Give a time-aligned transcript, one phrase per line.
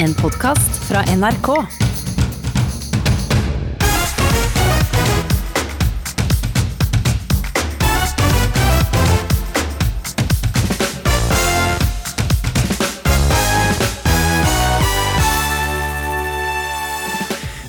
[0.00, 1.48] En podkast fra NRK.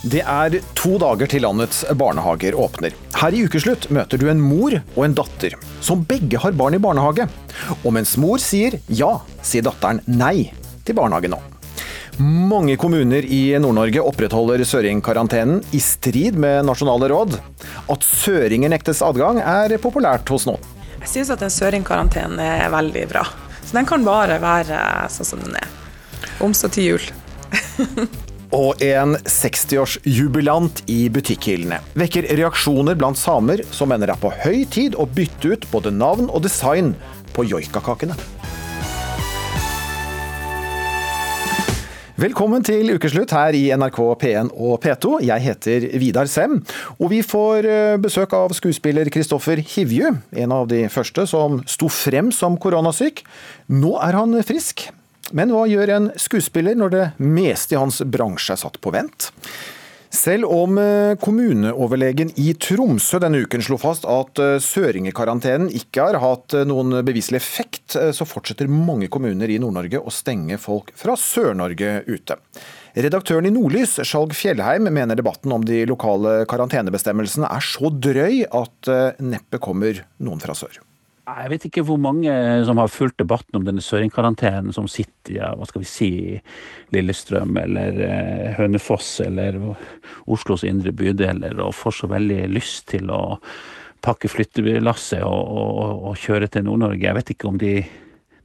[0.03, 2.93] Det er to dager til landets barnehager åpner.
[3.17, 6.81] Her i Ukeslutt møter du en mor og en datter, som begge har barn i
[6.81, 7.25] barnehage.
[7.81, 10.51] Og mens mor sier ja, sier datteren nei
[10.85, 11.41] til barnehage nå.
[12.19, 17.37] Mange kommuner i Nord-Norge opprettholder søringkarantenen i strid med nasjonale råd.
[17.87, 20.59] At søringer nektes adgang er populært hos noen.
[20.99, 23.23] Jeg syns at en søringkarantene er veldig bra.
[23.63, 24.81] Så den kan bare være
[25.13, 25.69] sånn som den er.
[26.43, 27.07] Om så til jul.
[28.59, 34.65] Og en 60-årsjubilant i butikkhyllene vekker reaksjoner blant samer som mener det er på høy
[34.67, 36.91] tid å bytte ut både navn og design
[37.31, 38.19] på joikakakene.
[42.19, 45.21] Velkommen til ukeslutt her i NRK P1 og P2.
[45.23, 46.57] Jeg heter Vidar Sem,
[46.97, 50.09] og vi får eh, besøk av skuespiller Kristoffer Hivju,
[50.43, 53.21] en av de første som sto frem som koronasyk.
[53.71, 54.89] Nå er han frisk.
[55.31, 59.29] Men hva gjør en skuespiller når det meste i hans bransje er satt på vent?
[60.09, 66.17] Selv om eh, kommuneoverlegen i Tromsø denne uken slo fast at eh, søringekarantenen ikke har
[66.23, 71.13] hatt eh, noen beviselig effekt, så fortsetter mange kommuner i Nord-Norge å stenge folk fra
[71.17, 72.39] Sør-Norge ute.
[72.97, 78.93] Redaktøren i Nordlys, Skjalg Fjellheim, mener debatten om de lokale karantenebestemmelsene er så drøy at
[79.21, 80.81] neppe kommer noen fra sør.
[81.29, 82.31] Jeg vet ikke hvor mange
[82.65, 86.11] som har fulgt debatten om denne søringkarantenen, som sitter ja, hva skal vi si,
[86.95, 89.59] Lillestrøm eller eh, Hønefoss eller
[90.31, 93.21] Oslos indre bydeler og får så veldig lyst til å
[94.05, 97.05] pakke flyttelasset og, og, og, kjøre til Nord-Norge.
[97.05, 97.73] Jeg vet ikke om de,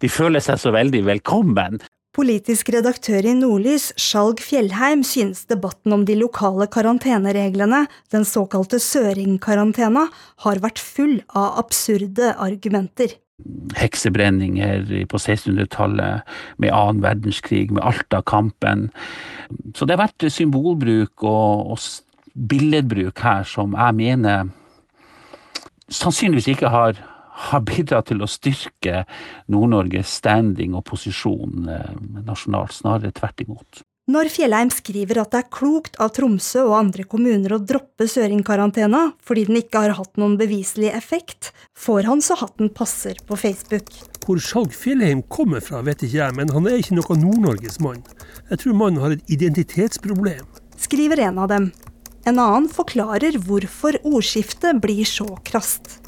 [0.03, 1.79] de føler seg så veldig velkommen.
[2.15, 7.81] Politisk redaktør i Nordlys, Skjalg Fjellheim, synes debatten om de lokale karantenereglene,
[8.15, 10.05] den såkalte søringkarantena,
[10.47, 13.17] har vært full av absurde argumenter.
[13.75, 16.23] Heksebrenninger på 1600-tallet,
[16.63, 18.93] med annen verdenskrig, med Alta-kampen.
[19.75, 24.55] Så det har vært symbolbruk og, og billedbruk her som jeg mener
[25.91, 27.03] sannsynligvis ikke har
[27.35, 29.03] har bidratt til å styrke
[29.51, 31.91] Nord-Norges standing og posisjon eh,
[32.23, 33.83] nasjonalt, snarere tvert imot.
[34.05, 39.01] Når Fjellheim skriver at det er klokt av Tromsø og andre kommuner å droppe søringkarantena
[39.25, 43.89] fordi den ikke har hatt noen beviselig effekt, får han så hatten passer på Facebook.
[44.27, 48.05] Hvor Skjalg Fjellheim kommer fra, vet ikke jeg, men han er ikke noen Nord-Norges mann.
[48.53, 50.45] Jeg tror mannen har et identitetsproblem.
[50.85, 51.73] Skriver en av dem.
[52.29, 56.04] En annen forklarer hvorfor ordskiftet blir så krast.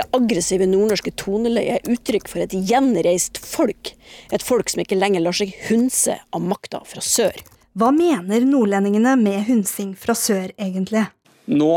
[0.00, 3.90] Det aggressive nordnorske toneleiet er uttrykk for et gjenreist folk.
[4.32, 7.36] Et folk som ikke lenger lar seg hunse av makta fra sør.
[7.76, 11.04] Hva mener nordlendingene med hunsing fra sør, egentlig?
[11.52, 11.74] Nå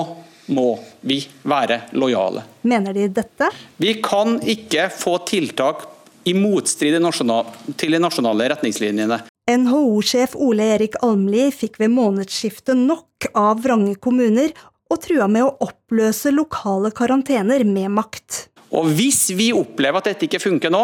[0.56, 0.70] må
[1.04, 2.46] vi være lojale.
[2.64, 3.52] Mener de dette?
[3.76, 5.84] Vi kan ikke få tiltak
[6.24, 6.96] i motstrid
[7.76, 9.20] til de nasjonale retningslinjene.
[9.52, 14.56] NHO-sjef Ole Erik Almli fikk ved månedsskiftet nok av vrange kommuner
[14.92, 18.48] og trua med å oppløse lokale karantener med makt.
[18.74, 20.84] Og Hvis vi opplever at dette ikke funker nå,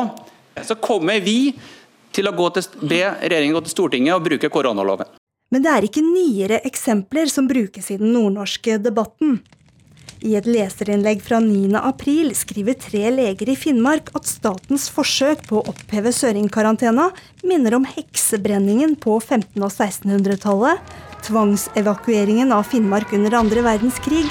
[0.66, 1.54] så kommer vi
[2.14, 5.10] til å til, be regjeringen gå til Stortinget og bruke koronaloven.
[5.50, 9.40] Men det er ikke nyere eksempler som brukes i den nordnorske debatten.
[10.20, 11.80] I et leserinnlegg fra 9.
[11.80, 17.08] april skriver tre leger i Finnmark at statens forsøk på å oppheve søringkarantena
[17.48, 20.92] minner om heksebrenningen på 1500- og 1600-tallet,
[21.26, 24.26] tvangsevakueringen av Finnmark under andre verdenskrig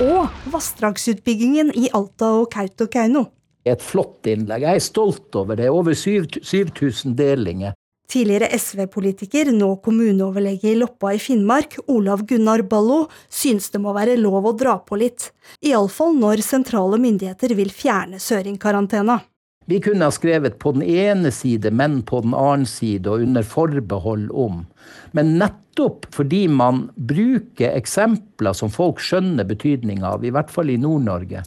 [0.00, 3.26] og vassdragsutbyggingen i Alta og Kautokeino.
[3.68, 4.64] Et flott innlegg.
[4.64, 5.68] Jeg er stolt over det.
[5.68, 7.76] Over 7000 delinger.
[8.10, 14.16] Tidligere SV-politiker, nå kommuneoverlege i Loppa i Finnmark, Olav Gunnar Ballo, syns det må være
[14.18, 15.28] lov å dra på litt.
[15.62, 19.20] Iallfall når sentrale myndigheter vil fjerne søringkarantena.
[19.66, 23.44] Vi kunne ha skrevet på den ene side, men på den annen side, og under
[23.46, 24.64] forbehold om.
[25.12, 30.78] Men nettopp fordi man bruker eksempler som folk skjønner betydninga av, i hvert fall i
[30.80, 31.44] Nord-Norge,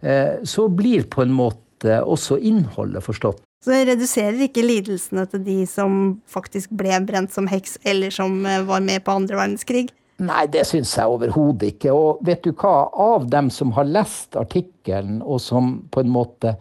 [0.00, 3.44] eh, så blir på en måte også innholdet forstått.
[3.60, 5.96] Så det reduserer ikke lidelsene til de som
[6.32, 9.90] faktisk ble brent som heks, eller som eh, var med på andre verdenskrig?
[10.20, 11.92] Nei, det syns jeg overhodet ikke.
[11.96, 16.56] Og vet du hva, av dem som har lest artikkelen, og som på en måte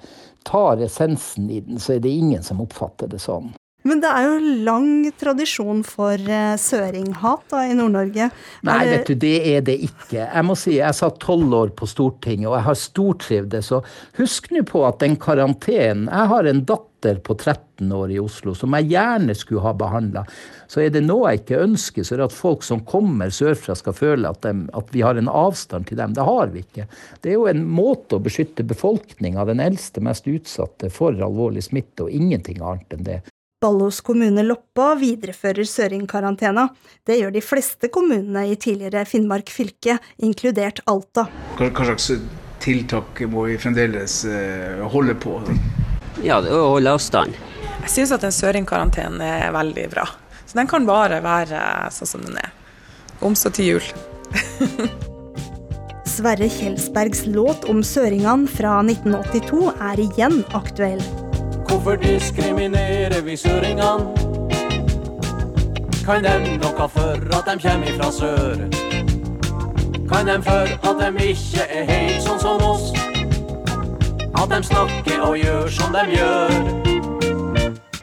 [0.50, 3.51] tar essensen i den, så er det ingen som oppfatter det sånn.
[3.88, 8.28] Men det er jo lang tradisjon for uh, søringhat i Nord-Norge.
[8.68, 10.25] Nei, vet du, det er det ikke.
[10.25, 13.72] Jeg må si, jeg satt tolv år på Stortinget, og jeg har stortrivdes.
[13.78, 13.88] Og
[14.19, 18.19] husk nå på at den karantenen Jeg har en datter datter på 13 år i
[18.19, 20.25] Oslo, som jeg gjerne skulle ha behandla.
[20.68, 23.75] Så er det noe jeg ikke ønsker, så er det at folk som kommer sørfra
[23.75, 26.13] skal føle at, de, at, vi har en avstand til dem.
[26.13, 26.88] Det har vi ikke.
[27.22, 32.06] Det er jo en måte å beskytte befolkninga, den eldste, mest utsatte, for alvorlig smitte,
[32.06, 33.19] og ingenting annet enn det.
[33.60, 36.69] Ballos kommune Loppa viderefører Søring-karantena.
[37.04, 41.28] Det gjør de fleste kommunene i tidligere Finnmark fylke, inkludert Alta.
[41.57, 42.07] Hva, hva slags
[42.63, 45.36] tiltak må vi fremdeles uh, holde på?
[46.19, 47.36] Ja, det er å holde avstand.
[47.86, 50.04] Jeg syns at en Søring-karantene er veldig bra.
[50.44, 51.62] Så den kan bare være
[51.95, 52.50] sånn som den er.
[53.24, 53.88] Om så til jul.
[56.10, 61.04] Sverre Kjelsbergs låt om søringene fra 1982 er igjen aktuell.
[61.69, 64.27] Hvorfor diskriminerer vi søringene?
[66.04, 68.65] Kan dem noe for at de kommer ifra sør?
[70.10, 72.89] Kan dem for at de ikke er helt sånn som oss?
[74.39, 76.53] At de snakker og gjør som de gjør?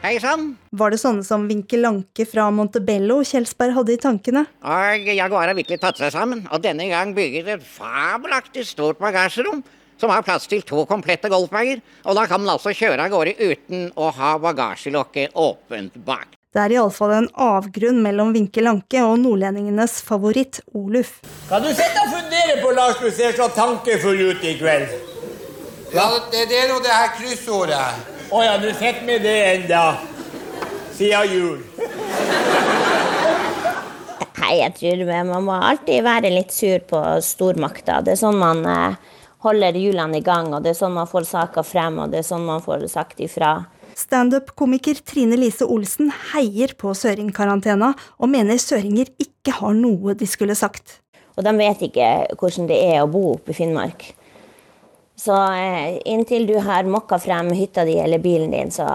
[0.03, 0.51] Hei sann.
[0.77, 4.43] Var det sånne som Vinke Lanke fra Montebello Kjelsberg hadde i tankene?
[4.61, 9.63] Og Jaguar har virkelig tatt seg sammen, og denne gang bygget et fabelaktig stort bagasjerom
[9.97, 13.33] som har plass til to komplette golfbager, og da kan man altså kjøre av gårde
[13.41, 16.37] uten å ha bagasjelokket åpent bak.
[16.53, 21.17] Det er iallfall en avgrunn mellom Vinke Lanke og nordlendingenes favoritt Oluf.
[21.49, 25.06] Kan du sitte og fundere på, Lars, du ser så tankefull ut i kveld?
[25.93, 28.13] Ja, det, det er nå det her kryssordet.
[28.27, 29.83] Å ja, du sitter med det enda.
[30.97, 31.61] Siden jul.
[34.41, 38.01] Nei, jeg tror man må alltid være litt sur på stormakta.
[38.03, 39.15] Det er sånn man eh,
[39.47, 42.29] holder hjulene i gang, og det er sånn man får saker frem, og det er
[42.33, 43.55] sånn man får sagt ifra.
[43.97, 50.57] Standup-komiker Trine Lise Olsen heier på søringkarantena, og mener søringer ikke har noe de skulle
[50.57, 50.99] sagt.
[51.37, 54.11] Og de vet ikke hvordan det er å bo oppe i Finnmark.
[55.17, 58.85] Så eh, inntil du har mokka frem hytta di eller bilen din så,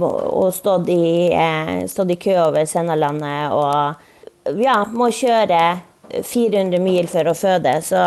[0.00, 5.62] og stått i, eh, stått i kø over Sennalandet og ja, må kjøre
[6.10, 8.02] 400 mil for å føde, så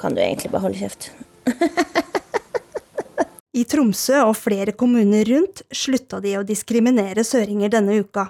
[0.00, 1.10] kan du egentlig bare holde kjeft.
[3.60, 8.28] I Tromsø og flere kommuner rundt slutta de å diskriminere søringer denne uka.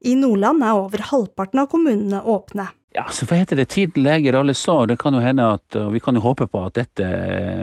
[0.00, 2.70] I Nordland er over halvparten av kommunene åpne.
[2.96, 4.88] Ja, så hva heter det, Tiden leger alle sår.
[4.90, 7.10] Det kan jo hende at, Vi kan jo håpe på at dette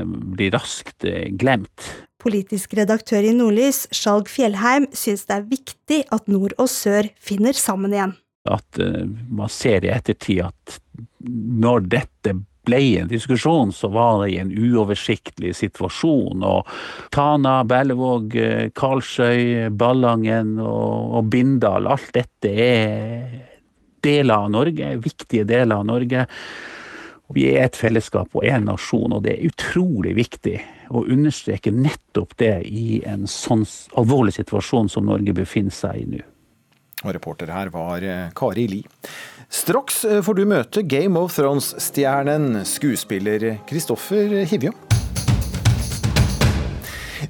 [0.07, 1.89] blir raskt eh, glemt.
[2.23, 7.55] Politisk redaktør i Nordlys, Skjalg Fjellheim, syns det er viktig at nord og sør finner
[7.55, 8.15] sammen igjen
[8.47, 10.77] at uh, man ser i ettertid at
[11.27, 12.35] når dette
[12.67, 16.43] ble en diskusjon, så var det i en uoversiktlig situasjon.
[16.43, 16.67] Og
[17.15, 23.56] Tana, Berlevåg, eh, Karlsøy, Ballangen og, og Bindal, alt dette er
[24.05, 26.25] deler av Norge, viktige deler av Norge.
[27.27, 30.55] Og vi er et fellesskap og en nasjon, og det er utrolig viktig
[30.95, 33.65] å understreke nettopp det i en sånn
[33.99, 36.23] alvorlig situasjon som Norge befinner seg i nå.
[37.05, 38.79] Og reporter her var eh, Kari Li.
[39.53, 44.73] Straks eh, får du møte Game of Thrones-stjernen skuespiller Kristoffer Hivju.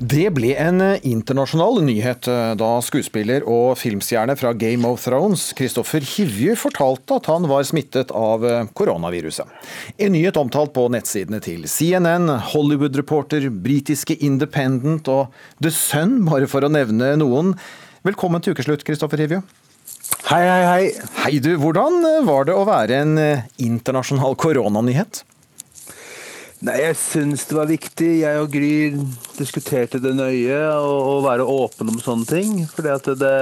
[0.08, 2.28] Det ble en eh, internasjonal nyhet
[2.60, 8.14] da skuespiller og filmstjerne fra Game of Thrones, Kristoffer Hivju, fortalte at han var smittet
[8.16, 8.46] av
[8.78, 9.50] koronaviruset.
[9.98, 16.64] En nyhet omtalt på nettsidene til CNN, Hollywood-reporter, britiske Independent og The Sun, bare for
[16.64, 17.56] å nevne noen.
[18.08, 19.42] Velkommen til ukeslutt, Kristoffer Hivju.
[20.28, 20.84] Hei, hei, hei.
[21.24, 25.24] Hei du, Hvordan var det å være en eh, internasjonal koronanyhet?
[26.66, 28.12] Nei, Jeg syns det var viktig.
[28.24, 28.74] Jeg og Gry
[29.38, 32.60] diskuterte det nøye, å være åpen om sånne ting.
[32.74, 33.38] Fordi at det,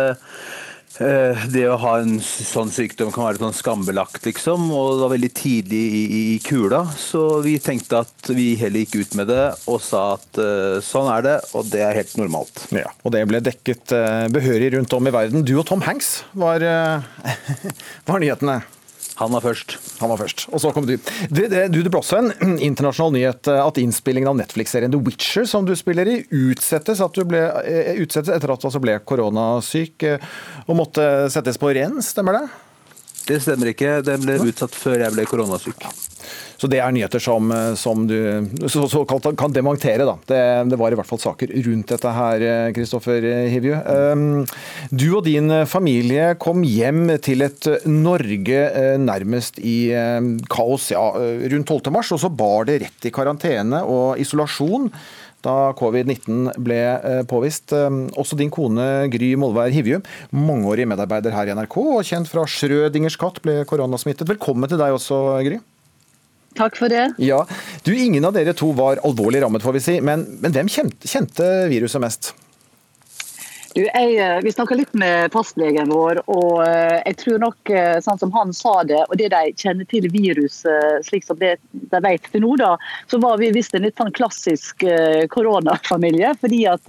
[0.96, 4.70] Eh, det å ha en sånn sykdom kan være sånn skambelagt, liksom.
[4.72, 9.02] Og det var veldig tidlig i, i, kula, så vi tenkte at vi heller gikk
[9.02, 12.64] ut med det og sa at uh, sånn er det, og det er helt normalt.
[12.76, 15.44] Ja, Og det ble dekket uh, behørig rundt om i verden.
[15.44, 16.64] Du og Tom Hanks var,
[18.08, 18.62] var nyhetene.
[19.16, 19.78] Han var først.
[20.02, 20.46] Han var først.
[20.52, 20.98] Og så kom du.
[21.30, 25.00] Du, det, du, det ble også en internasjonal nyhet eh, at innspillingen av Netflix-serien The
[25.00, 26.18] Witcher, som du spiller i,
[26.52, 30.30] utsettes, ble, eh, utsettes etter at du altså ble koronasyk eh,
[30.68, 32.46] og måtte settes på ren, stemmer det?
[33.26, 34.00] Det stemmer ikke.
[34.06, 35.88] Den ble utsatt før jeg ble koronasyk.
[36.56, 38.16] Så det er nyheter som, som du
[38.72, 40.16] så, så kan dementere, da.
[40.30, 40.40] Det,
[40.72, 43.76] det, var i hvert fall saker rundt dette her, Kristoffer Hivju.
[43.76, 44.24] Um,
[44.90, 49.92] du og din familie kom hjem til et Norge uh, nærmest i
[50.52, 51.04] kaos ja,
[51.52, 51.92] rundt 12.
[51.94, 54.90] mars, og så bar det rett i karantene og isolasjon
[55.46, 57.74] da covid-19 ble uh, påvist.
[57.76, 60.02] Um, også din kone Gry Molvær Hivju,
[60.36, 64.28] mangeårig medarbeider her i NRK og kjent fra Schrødingers katt, ble koronasmittet.
[64.30, 65.62] Velkommen til deg også, Gry.
[66.56, 67.10] Takk for det.
[67.20, 67.42] Ja,
[67.84, 70.00] du, Ingen av dere to var alvorlig rammet, får vi si.
[70.04, 72.32] Men, men hvem kjente, kjente, viruset mest?
[73.76, 77.98] Du, jeg, eh, vi snakka litt med fastlegen vår, og eh, jeg tror nok, eh,
[78.00, 81.58] sånn som han sa det, og det de kjenner til viruset, slik som det
[81.92, 82.78] de vet til nå, da,
[83.12, 84.86] så var vi visst en litt sånn klassisk
[85.34, 86.32] koronafamilie.
[86.40, 86.88] Fordi at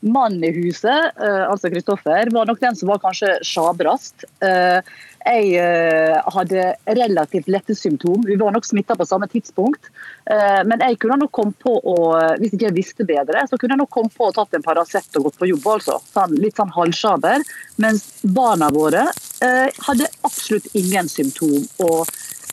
[0.00, 4.24] mannen i huset, eh, altså Kristoffer, var nok den som var kanskje sjabrast.
[4.44, 4.80] Eh,
[5.20, 8.22] jeg eh, hadde relativt lette symptom.
[8.24, 9.92] Vi var nok smitta på samme tidspunkt.
[10.30, 11.94] Men jeg kunne nok komme på å,
[12.38, 15.16] hvis ikke jeg visste bedre, så kunne jeg nok komme på å tatt en Paracet
[15.18, 15.66] og gått på jobb.
[15.72, 15.96] altså.
[16.12, 17.42] Sånn, litt sånn halvsjaber.
[17.82, 19.08] Mens barna våre
[19.40, 21.66] hadde absolutt ingen symptom.
[21.82, 22.06] og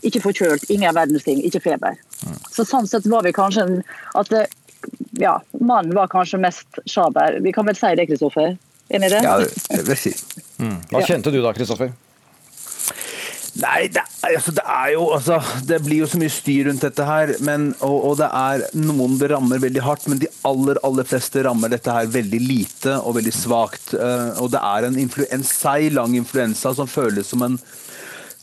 [0.06, 1.98] ikke forkjølt, ingen verdens ting, ikke feber.
[2.54, 3.66] Så sånn sett var vi kanskje
[4.18, 4.48] at det,
[5.22, 7.40] ja, mannen var kanskje mest sjaber.
[7.44, 8.58] Vi kan vel si det, Kristoffer?
[8.90, 9.24] Enig i det?
[9.26, 10.14] Ja, det vil si.
[10.16, 10.44] si.
[10.92, 11.94] Hva kjente du da, Kristoffer?
[13.58, 17.06] Nei, det, altså, det er jo altså, Det blir jo så mye styr rundt dette
[17.08, 17.34] her.
[17.46, 21.42] Men, og, og det er noen det rammer veldig hardt, men de aller aller fleste
[21.48, 23.96] rammer dette her veldig lite og veldig svakt.
[23.98, 27.58] Eh, og det er en, influ, en seig, lang influensa som føles som en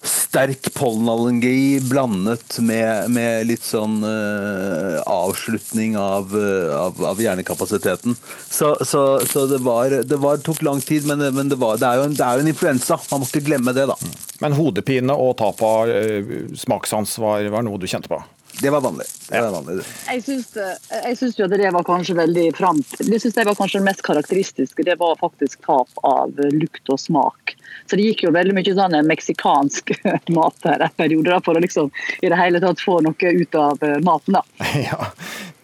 [0.04, 8.16] sterk pollenallergi blandet med, med litt sånn uh, avslutning av, uh, av, av hjernekapasiteten.
[8.50, 11.88] Så, så, så det, var, det var, tok lang tid, men, men det, var, det,
[11.88, 13.00] er jo en, det er jo en influensa.
[13.10, 13.98] Man må ikke glemme det, da.
[14.44, 18.20] Men hodepine og tap av uh, smakssans var, var noe du kjente på?
[18.60, 19.06] Det var vanlig.
[19.28, 19.82] Det var vanlig.
[20.06, 22.92] Jeg syns, jeg syns jo at det var kanskje veldig framt.
[23.00, 24.86] Det syns jeg var kanskje det mest karakteristiske.
[24.86, 27.56] Det var faktisk tap av lukt og smak.
[27.86, 29.94] Så det gikk jo veldig mye sånn meksikansk
[30.36, 31.90] mat her en periode for å liksom
[32.22, 34.38] i det hele tatt få noe ut av eh, maten.
[34.38, 34.44] da.
[34.84, 35.10] Ja.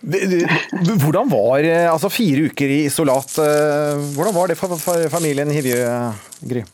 [0.00, 4.76] Hvordan var eh, altså fire uker i isolat, eh, hvordan var det for,
[5.12, 5.80] familien Hivjø,
[6.48, 6.64] Gry?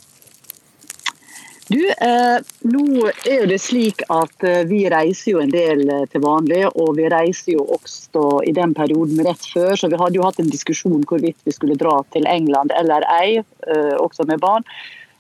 [1.67, 2.37] Du, eh,
[2.71, 2.83] nå
[3.27, 6.93] er jo det slik at eh, vi reiser jo en del eh, til vanlig, og
[6.95, 10.53] vi reiser jo også i den perioden rett før, så vi hadde jo hatt en
[10.53, 14.63] diskusjon hvorvidt vi skulle dra til England eller ei, eh, også med barn.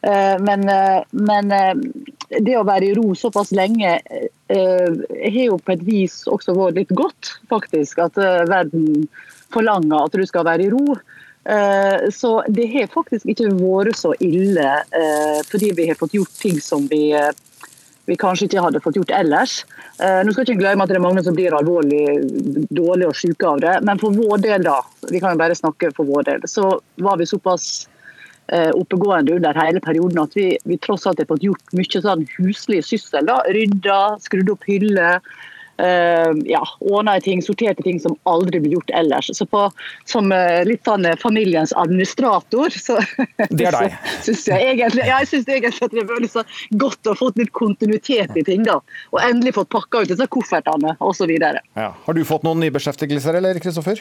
[0.06, 1.74] Eh, men, eh, men eh,
[2.40, 3.98] det å være i ro såpass lenge
[4.46, 7.98] har jo på et vis også vært litt godt, faktisk.
[8.04, 9.08] At verden
[9.54, 10.94] forlanger at du skal være i ro.
[12.14, 14.68] Så det har faktisk ikke vært så ille,
[15.50, 17.10] fordi vi har fått gjort ting som vi,
[18.06, 19.58] vi kanskje ikke hadde fått gjort ellers.
[19.98, 22.04] Eh, Nå skal ikke glemme at det er mange som blir alvorlig
[22.70, 24.78] dårlige og syke av det, men for vår del, da,
[25.10, 27.86] vi kan jo bare snakke for vår del, så var vi såpass
[28.46, 32.84] oppegående under hele perioden at vi, vi tross alt har fått gjort mye sånn huslig
[32.86, 33.26] syssel.
[33.26, 35.18] da, Rydda, skrudd opp hyller.
[35.82, 39.28] Uh, ja, ordna i ting, sorterte ting som aldri blir gjort ellers.
[39.36, 39.66] Så på,
[40.08, 42.96] Som uh, litt sånn eh, familiens administrator, så,
[43.50, 43.98] Det er deg.
[44.22, 46.46] så syns jeg egentlig, ja, jeg synes egentlig at det veldig så
[46.80, 48.64] godt å ha fått litt kontinuitet i ting.
[48.64, 48.78] da,
[49.12, 51.34] Og endelig fått pakka ut disse koffertene osv.
[51.36, 51.90] Ja.
[52.06, 54.00] Har du fått noen nybeskjeftigelser, eller Kristoffer?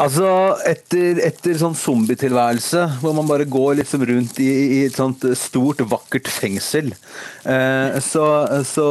[0.00, 0.26] Altså,
[0.64, 5.82] etter, etter sånn zombietilværelse, hvor man bare går liksom rundt i, i et sånt stort,
[5.84, 6.94] vakkert fengsel,
[7.44, 8.24] eh, så,
[8.64, 8.86] så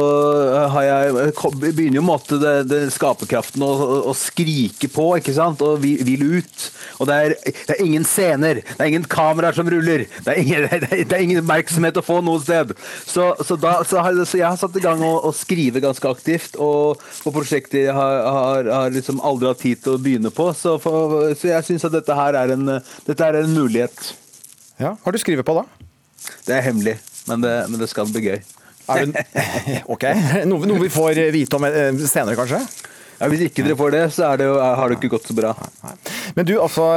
[0.76, 3.72] har jeg begynner jo måtte det, det skaperkraften å,
[4.12, 6.68] å, skrike på, ikke sant, og vil, vil ut.
[7.02, 10.42] Og det er, det er ingen scener, det er ingen kameraer som ruller, det er
[10.44, 12.76] ingen, det er, er ingen oppmerksomhet å få noe sted.
[13.02, 16.14] Så, så, da, så, har, så jeg har satt i gang å, å skrive ganske
[16.14, 20.32] aktivt, og og prosjekter jeg har, har, har liksom aldri hatt tid til å begynne
[20.34, 20.91] på, så, for,
[21.38, 22.74] så jeg syns at dette her er en,
[23.06, 24.12] dette er en mulighet.
[24.80, 25.66] Ja, Har du skrevet på da?
[26.46, 26.96] Det er hemmelig,
[27.28, 28.40] men det, men det skal bli gøy.
[28.92, 29.18] Er du,
[29.94, 30.08] ok,
[30.50, 32.62] noe, noe vi får vite om eh, senere, kanskje?
[33.22, 35.52] Ja, Hvis ikke dere får det, så det jo, har det ikke gått så bra.
[36.34, 36.88] Men du, altså,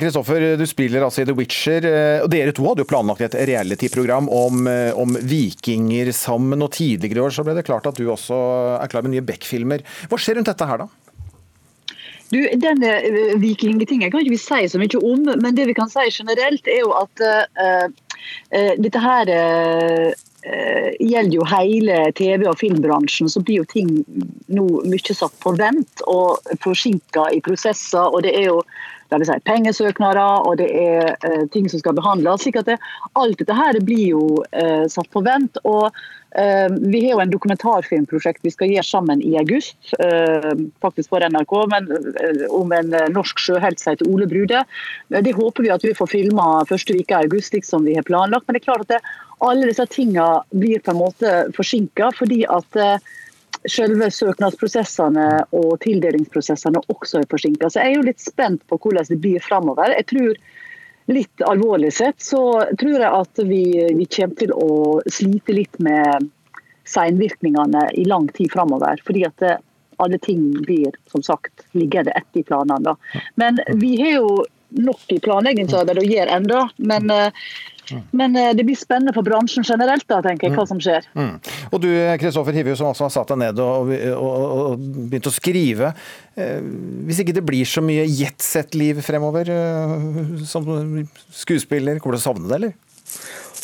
[0.00, 3.36] Kristoffer, du spiller altså i The Witcher, eh, og dere to hadde jo planlagt et
[3.50, 8.00] reality-program om, eh, om vikinger sammen, og tidligere i år så ble det klart at
[8.00, 8.38] du også
[8.78, 9.84] er klar med nye Beck-filmer.
[10.08, 10.88] Hva skjer rundt dette her, da?
[12.32, 15.90] Du, denne uh, vikingtingen kan ikke vi si så mye om, men det vi kan
[15.92, 20.10] si generelt, er jo at uh, uh, dette her eh,
[20.46, 23.28] eh, gjelder jo hele TV- og filmbransjen.
[23.28, 23.90] Så blir jo ting
[24.46, 28.06] nå mye satt på vent og forsinka i prosesser.
[28.06, 28.60] og det er jo
[29.10, 32.42] det si, pengesøknader og det er eh, ting som skal behandles.
[32.42, 32.78] slik at det,
[33.14, 35.58] Alt dette her blir jo eh, satt på vent.
[35.64, 35.92] og eh,
[36.36, 40.50] Vi har jo en dokumentarfilmprosjekt vi skal gjøre sammen i august, eh,
[40.84, 41.86] faktisk for NRK, men
[42.20, 44.60] eh, om en eh, norsk sjøhelt som heter Ole Brude.
[45.14, 47.96] Eh, Det håper vi at vi får filma første uke i august, slik som vi
[47.96, 48.44] har planlagt.
[48.46, 49.00] Men det er klart at det,
[49.46, 53.08] alle disse tingene blir på en måte forsinka fordi at eh,
[53.72, 55.26] selve søknadsprosessene
[55.56, 57.70] og tildelingsprosessene også er forsinka.
[57.70, 59.94] Så jeg er jo litt spent på hvordan det blir framover.
[59.96, 60.36] Jeg tror
[61.06, 62.40] litt alvorlig sett så
[62.80, 63.62] tror jeg at vi,
[63.94, 64.70] vi kommer til å
[65.06, 66.30] slite litt med
[66.86, 69.00] seinvirkningene i lang tid framover.
[69.06, 69.54] Fordi at det,
[70.02, 72.92] alle ting blir som sagt liggende etter planene.
[72.92, 73.22] da.
[73.34, 74.44] Men vi har jo
[74.76, 76.68] nok i planleggingsarbeidet å gjøre enda.
[76.76, 77.30] Men, eh,
[78.16, 81.06] men eh, det blir spennende for bransjen generelt, da, tenker jeg, hva som skjer.
[81.16, 81.34] Mm.
[81.70, 81.88] Og du
[82.20, 85.92] Kristoffer Hivju, som altså har satt deg ned og, og, og begynt å skrive.
[86.36, 86.60] Eh,
[87.08, 89.96] hvis ikke det blir så mye jetsett-liv fremover eh,
[90.48, 90.66] som
[91.30, 92.76] skuespiller, kommer du til å savne det, eller?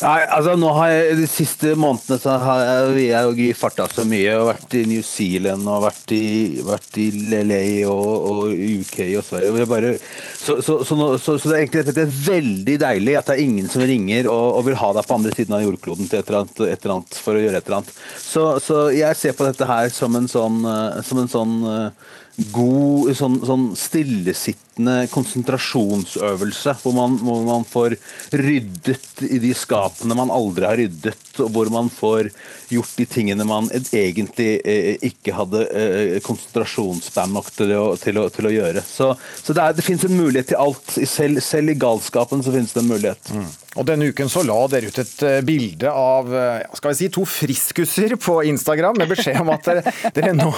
[0.01, 4.05] Nei, altså nå har jeg De siste månedene så har jeg, jeg Gry farta så
[4.07, 4.31] mye.
[4.39, 6.23] og Vært i New Zealand og vært i,
[6.65, 7.07] vært i
[7.43, 9.53] LA og, og UK og Sverige.
[9.61, 9.93] jeg Bare,
[10.39, 13.45] så, så, så, nå, så, det er egentlig det er veldig deilig at det er
[13.45, 16.31] ingen som ringer og, og vil ha deg på andre siden av jordkloden til et
[16.31, 17.95] eller annet, et eller annet for å gjøre et eller annet.
[18.23, 22.11] Så, så jeg ser på dette her som en sånn, eh, som en sånn eh,
[22.53, 27.95] god sånn, sånn stillesittende konsentrasjonsøvelse, hvor man, hvor man, får
[28.33, 32.31] ryddet i de skapene man aldri har ryddet, og hvor man får
[32.73, 38.29] gjort de tingene man egentlig eh, ikke hadde eh, konsentrasjonsspan nok til å, til, å,
[38.33, 38.81] til å, gjøre.
[38.81, 39.11] Så,
[39.43, 40.97] så det, er, det finnes en mulighet til alt.
[41.09, 43.33] Selv, selv i galskapen så finnes det en mulighet.
[43.33, 43.51] Mm.
[43.73, 46.33] Og Denne uken så la dere ut et eh, bilde av
[46.77, 50.49] skal vi si, to friskuser på Instagram med beskjed om at dere, dere, nå,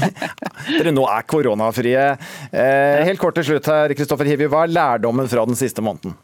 [0.78, 2.04] dere nå, er koronafrie.
[2.50, 6.16] Eh, helt kort til slutt her, Kristoffer Hivju, hva er lærdommen fra den siste måneden?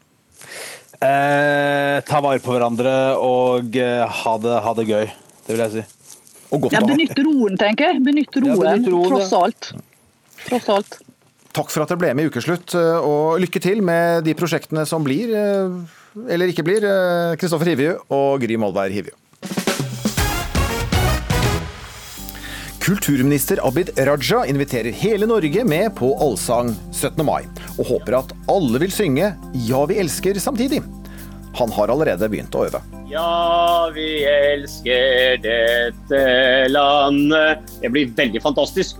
[1.00, 5.06] Eh, ta vare på hverandre og eh, ha, det, ha, det, gøy.
[5.46, 5.84] Det vil jeg si.
[6.74, 8.02] ja, Benytt roen, tenker jeg.
[8.06, 9.70] Benytt roen, ja, benytt roen tross alt.
[10.48, 11.00] Tross alt.
[11.50, 15.02] Takk for at dere ble med i Ukeslutt, og lykke til med de prosjektene som
[15.02, 16.86] blir eller ikke blir,
[17.38, 19.16] Kristoffer Hivju og Gry Molberg Hivju.
[22.90, 27.20] Kulturminister Abid Raja inviterer hele Norge med på Allsang 17.
[27.22, 27.44] mai,
[27.78, 30.80] og håper at alle vil synge 'Ja, vi elsker' samtidig.
[31.54, 32.80] Han har allerede begynt å øve.
[33.06, 36.22] Ja, vi elsker dette
[36.68, 37.62] landet.
[37.80, 38.96] Det blir veldig fantastisk.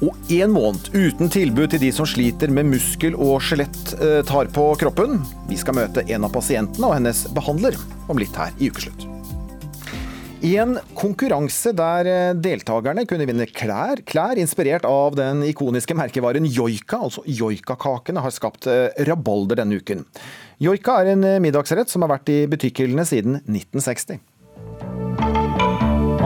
[0.00, 4.64] Og en måned uten tilbud til de som sliter med muskel og skjelett eh, på
[4.80, 5.20] kroppen.
[5.50, 7.76] Vi skal møte en av pasientene og hennes behandler
[8.08, 9.15] om litt her i Ukeslutt.
[10.44, 16.44] I en konkurranse der eh, deltakerne kunne vinne klær, klær inspirert av den ikoniske merkevaren
[16.44, 20.04] joika, altså joikakakene, har skapt eh, rabalder denne uken.
[20.60, 24.20] Joika er en middagsrett som har vært i butikkhyllene siden 1960.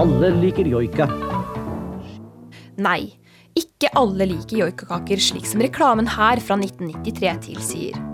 [0.01, 1.07] Alle liker joika.
[2.83, 3.13] Nei,
[3.59, 8.07] ikke alle liker joikakaker slik som reklamen her fra 1993 tilsier.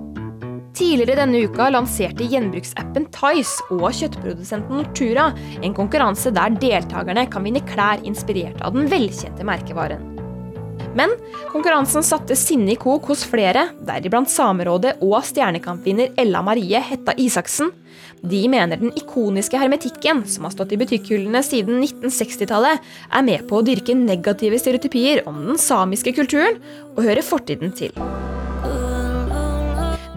[0.77, 5.31] Tidligere denne uka lanserte gjenbruksappen Tice og kjøttprodusenten Nortura
[5.65, 10.13] en konkurranse der deltakerne kan vinne klær inspirert av den velkjente merkevaren.
[10.97, 11.13] Men
[11.53, 17.73] konkurransen satte sinne i kok hos flere, deriblant Samerådet og Stjernekamp-vinner Ella Marie Hetta Isaksen.
[18.25, 23.61] De mener den ikoniske hermetikken, som har stått i butikkhyllene siden 1960-tallet, er med på
[23.61, 26.61] å dyrke negative stereotypier om den samiske kulturen,
[26.97, 27.93] og hører fortiden til.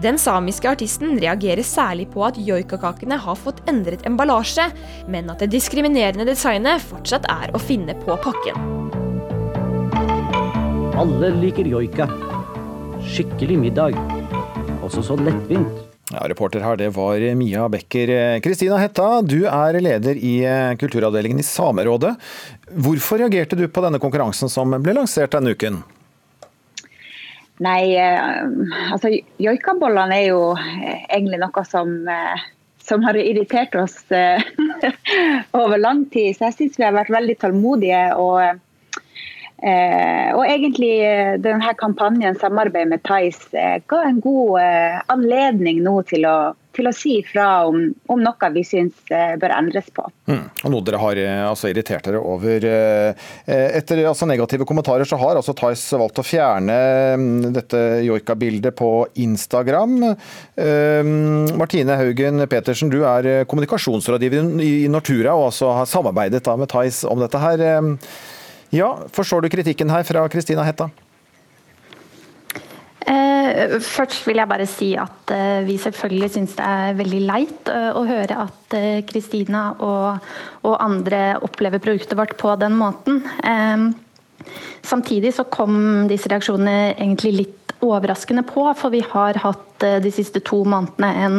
[0.00, 4.64] Den samiske artisten reagerer særlig på at joikakakene har fått endret emballasje,
[5.12, 8.56] men at det diskriminerende designet fortsatt er å finne på pakken.
[10.96, 12.08] Alle liker joika.
[13.12, 14.00] Skikkelig middag.
[14.80, 15.84] Også så lettvint.
[16.10, 18.40] Ja, Reporter her, det var Mia Becker.
[18.40, 20.34] Kristina Hetta, du er leder i
[20.80, 22.16] kulturavdelingen i Samerådet.
[22.72, 25.82] Hvorfor reagerte du på denne konkurransen som ble lansert denne uken?
[27.60, 28.30] Nei, eh,
[28.94, 32.46] altså joikabollene er jo egentlig noe som, eh,
[32.80, 34.40] som har irritert oss eh,
[35.60, 36.36] over lang tid.
[36.36, 38.08] Så jeg syns vi har vært veldig tålmodige.
[38.16, 38.66] og
[39.60, 43.02] Eh, og egentlig eh, denne kampanjen samarbeid med
[43.52, 48.20] eh, ga en god eh, anledning nå til å, til å si fra om, om,
[48.22, 50.04] noe vi syns eh, bør endres på.
[50.30, 50.44] Mm.
[50.64, 52.66] Og Noe dere har eh, altså, irritert dere over.
[53.50, 56.78] Etter altså, negative kommentarer så har altså Tice valgt å fjerne
[57.20, 58.90] mm, dette joikabildet på
[59.22, 59.98] Instagram.
[61.60, 67.08] Martine Haugen Petersen, du er kommunikasjonsrådgiver i Nortura og altså har samarbeidet da, med Tice
[67.10, 67.66] om dette her.
[68.74, 70.90] Ja, Forstår du kritikken her fra Kristina Hetta?
[73.00, 77.70] Eh, først vil jeg bare si at eh, vi selvfølgelig syns det er veldig leit
[77.72, 78.76] eh, å høre at
[79.08, 80.26] Kristina og,
[80.62, 83.18] og, andre opplever produktet vårt på den måten.
[84.86, 90.12] Samtidig så kom disse reaksjonene egentlig litt overraskende på, for vi har hatt eh, de
[90.14, 91.38] siste to månedene en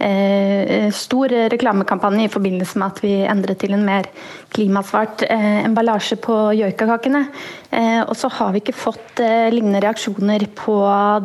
[0.00, 4.08] eh, stor reklamekampanje i forbindelse med at vi endret til en mer
[4.54, 7.26] klimasvart eh, emballasje på joikakakene.
[7.70, 10.78] Eh, og så har vi ikke fått eh, lignende reaksjoner på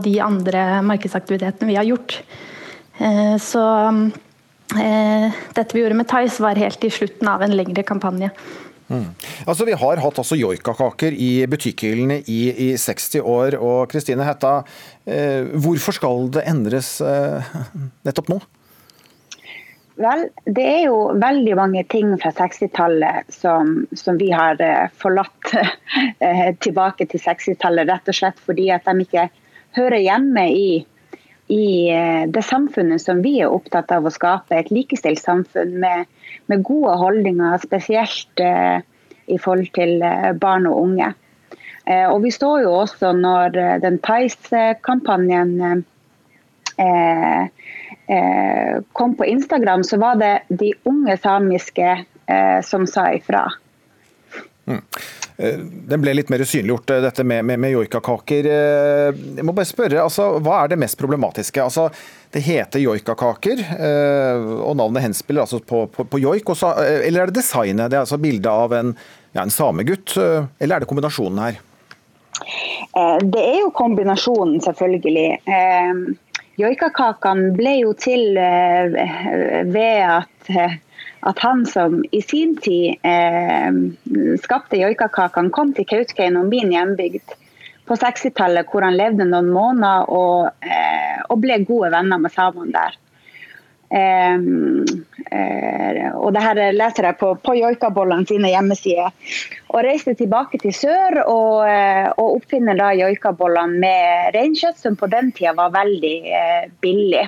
[0.04, 2.20] de andre markedsaktivitetene vi har gjort.
[3.00, 3.66] Eh, så
[4.66, 8.32] dette vi gjorde med Tice var helt i slutten av en lengre kampanje.
[8.88, 9.08] Mm.
[9.48, 13.58] Altså, Vi har hatt altså joikakaker i butikkhyllene i, i 60 år.
[13.58, 14.60] og Kristine Hetta,
[15.06, 17.56] eh, hvorfor skal det endres eh,
[18.06, 18.40] nettopp nå?
[19.96, 25.54] Vel, det er jo veldig mange ting fra 60-tallet som, som, vi har eh, forlatt
[26.20, 29.30] eh, tilbake til 60-tallet, rett og slett fordi at de ikke
[29.80, 30.68] hører hjemme i,
[31.52, 36.06] i eh, det samfunnet som vi er opptatt av å skape, et likestilt samfunn med
[36.46, 38.82] med gode holdninger, spesielt eh,
[39.32, 41.12] i forhold til eh, barn og unge.
[41.86, 45.84] Eh, og Vi så jo også når den Tice-kampanjen
[48.94, 51.94] kom på Instagram, så var det de unge samiske
[52.68, 53.46] som sa ifra.
[54.66, 54.82] Mm.
[55.90, 58.48] Den ble litt mer synliggjort, dette med, med, med joikakaker.
[58.48, 61.60] Jeg må bare spørre, altså, Hva er det mest problematiske?
[61.62, 61.90] Altså,
[62.36, 66.50] det heter joikakaker, eh, og navnet henspiller altså på, på, på joik.
[66.52, 67.88] Også, eh, eller er det designet?
[67.88, 68.92] Det er altså bildet av en,
[69.32, 71.62] ja, en samegutt, eh, eller er det kombinasjonen her?
[73.24, 76.18] Det er jo kombinasjonen, selvfølgelig.
[76.60, 80.52] Joikakakene ble jo til ved at,
[81.26, 83.02] at han som i sin tid
[84.44, 87.34] skapte joikakakene, kom til Kautokeino, min hjembygd
[87.86, 92.74] på 60-tallet, hvor han levde noen måneder og, eh, og ble gode venner med samene
[92.74, 93.02] der.
[93.96, 94.40] Eh,
[95.36, 99.14] uh, og det her leser jeg på, på joikabollene sine hjemmesider.
[99.70, 105.10] Og reiste tilbake til sør og, uh, og oppfinner da joikabollene med reinkjøtt, som på
[105.14, 107.28] den tida var veldig uh, billig.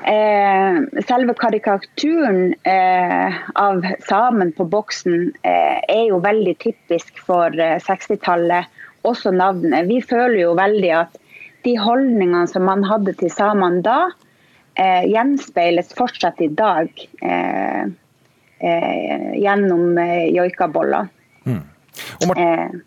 [0.00, 2.54] Selve karikaturen
[3.60, 7.52] av samen på boksen er jo veldig typisk for
[7.84, 9.88] 60-tallet også navnet.
[9.88, 11.18] Vi føler jo veldig at
[11.64, 14.10] de holdningene som man hadde til samene da,
[14.76, 16.88] eh, gjenspeiles fortsatt i dag
[17.22, 17.82] eh,
[18.60, 21.10] eh, gjennom eh, joikaboller.
[21.44, 21.64] Mm.
[22.28, 22.80] Og, eh.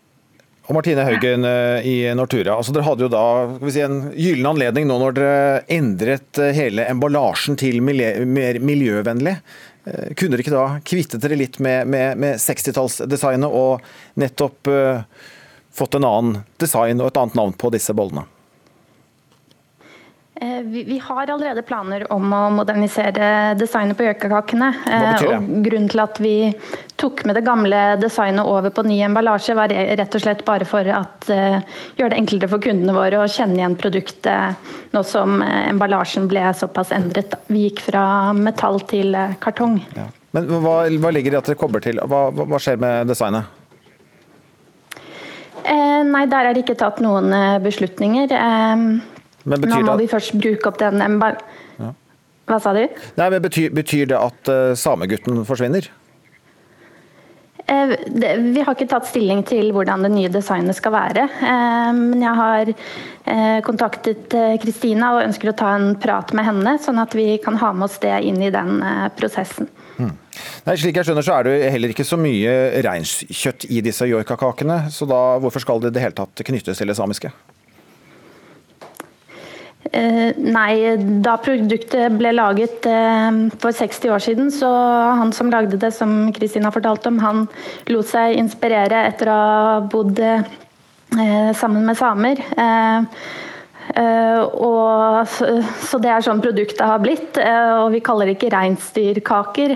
[0.64, 3.24] Og Martine Haugen eh, i Nortura, altså dere hadde jo da
[3.68, 9.36] si, en gyllen anledning nå når dere endret hele emballasjen til miljø mer miljøvennlig.
[9.84, 13.84] Kunne dere ikke da kvittet dere litt med, med, med 60-tallsdesignet og
[14.16, 14.70] nettopp
[15.76, 18.24] fått en annen design og et annet navn på disse bollene?
[20.44, 24.68] Eh, vi, har allerede planer om å modernisere designet på gjøkakakene.
[24.92, 25.22] Eh,
[25.64, 26.34] grunnen til at vi
[27.00, 30.84] tok med det gamle designet over på ny emballasje, var rett og slett bare for
[30.84, 36.28] å uh, gjøre det enklere for kundene våre å kjenne igjen produktet nå som emballasjen
[36.30, 37.34] ble såpass endret.
[37.48, 38.04] Vi gikk fra
[38.36, 39.80] metall til kartong.
[39.96, 40.06] Ja.
[40.36, 42.00] Men hva, hva ligger i at dere kobler til?
[42.10, 43.50] Hva, hva skjer med designet?
[45.64, 47.60] Eh, nei, der er det ikke tatt noen eh,
[49.44, 49.68] beslutninger.
[49.68, 51.92] betyr nå må vi først bruke opp den ja.
[52.44, 52.82] Hva sa du?
[53.16, 55.88] Nei, men betyr, betyr det at uh, samegutten forsvinner?
[57.66, 61.24] Eh, det, vi har ikke tatt stilling til hvordan det nye designet skal være.
[61.24, 66.76] Eh, men jeg har eh, kontaktet Kristina og ønsker å ta en prat med henne,
[66.84, 68.82] sånn at vi kan ha med oss det inn i den
[69.16, 69.70] prosessen.
[69.96, 70.12] Mm.
[70.66, 74.84] Nei, slik jeg skjønner så er det heller ikke så mye reinkjøtt i disse joikakakene,
[74.92, 77.32] så da hvorfor skal det i det hele tatt knyttes til det samiske?
[79.92, 84.70] Uh, nei, da produktet ble laget uh, for 60 år siden, så
[85.20, 87.44] han som lagde det, som Kristina fortalte om, han
[87.92, 92.40] lot seg inspirere etter å ha bodd uh, sammen med samer.
[93.94, 97.36] Og, så, det er sånn produktet har blitt.
[97.36, 99.74] Og vi kaller det ikke reinsdyrkaker.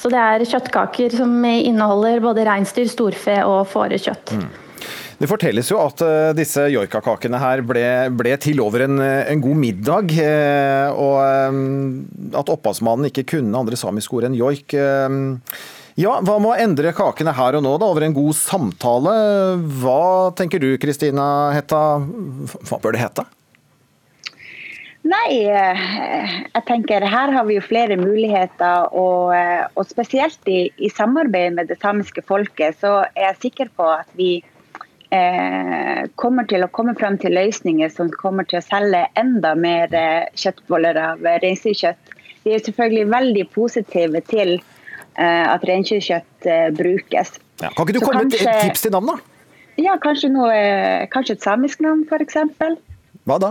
[0.00, 4.34] Så det er kjøttkaker som inneholder både reinsdyr, storfe og fårekjøtt.
[4.40, 4.48] Mm.
[5.20, 7.84] Det fortelles jo at uh, disse joikakakene her ble,
[8.16, 10.14] ble, til over en, en god middag.
[10.94, 11.18] og
[11.52, 11.60] um,
[12.32, 14.72] at opphavsmannen ikke kunne andre samiske ord enn joik.
[16.00, 19.12] Ja, Hva med å endre kakene her og nå, da, over en god samtale?
[19.82, 23.26] Hva tenker du Kristina Hetta, hva bør det hete?
[25.00, 25.82] Nei, eh,
[26.44, 28.90] jeg tenker her har vi jo flere muligheter.
[28.92, 33.72] Og, eh, og spesielt i, i, samarbeid med det samiske folket, så er jeg sikker
[33.76, 34.42] på at vi
[35.14, 39.94] eh, kommer til å komme frem til løsninger som kommer til å selge enda mer
[39.94, 42.18] eh, kjøttboller av reinsdyrkjøtt.
[42.44, 44.60] Vi er selvfølgelig veldig positive til
[45.18, 47.34] Eh, at reinkjøttkjøtt eh, brukes.
[47.60, 49.16] Ja, kan ikke du komme med et tips til navn, da?
[49.80, 50.54] Ja, kanskje, noe,
[51.12, 52.38] kanskje et samisk navn, f.eks.
[53.28, 53.50] Hva da?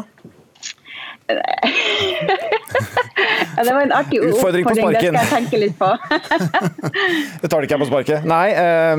[3.55, 5.13] ja, det var en artig utfordring på sparken.
[5.13, 5.97] Det skal jeg tenke litt på.
[7.41, 8.19] det tar det ikke jeg på sparket.
[8.29, 8.97] Nei, uh,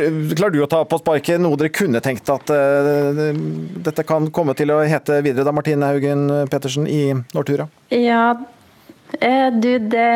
[0.00, 2.58] du, klarer du å ta på sparket noe dere kunne tenkt at uh,
[3.90, 7.02] dette kan komme til å hete videre, da, Martine Haugen Pettersen i
[7.34, 7.64] Nortura?
[7.92, 8.24] Ja,
[9.18, 10.10] Eh, du, det,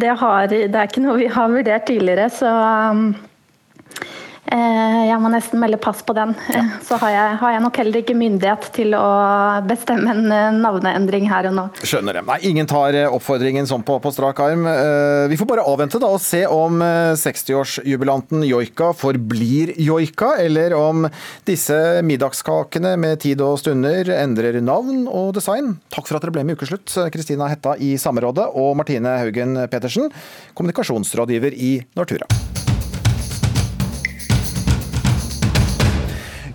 [0.00, 2.50] det, har, det er ikke noe vi har vurdert tidligere, så
[2.92, 3.08] um,
[4.46, 6.34] jeg må nesten melde pass på den.
[6.52, 6.60] Ja.
[6.60, 9.06] Eh, så har jeg, har jeg, nok heller ikke myndighet til å
[9.66, 11.64] bestemme en eh, navneendring her og nå.
[11.82, 12.24] Skjønner det.
[12.28, 14.66] Nei, ingen tar oppfordringen sånn på, på, strak arm.
[15.30, 21.08] Vi får bare avvente da og se om 60-årsjubilanten joika forblir joika, eller om
[21.48, 25.74] disse middagskakene med tid og stunder endrer navn og design.
[25.92, 29.58] Takk for at dere ble med i Ukeslutt, Kristina Hetta i Samerådet og Martine Haugen
[29.72, 30.12] Petersen,
[30.56, 32.45] kommunikasjonsrådgiver i Nortura.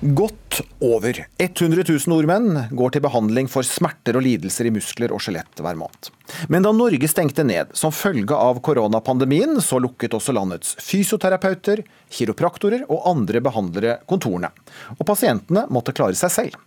[0.01, 5.21] Godt over 100 000 nordmenn går til behandling for smerter og lidelser i muskler og
[5.21, 6.09] skjelett hver måned.
[6.49, 12.87] Men da Norge stengte ned som følge av koronapandemien, så lukket også landets fysioterapeuter, kiropraktorer
[12.87, 14.49] og andre behandlere kontorene.
[14.97, 16.57] Og pasientene måtte klare seg selv.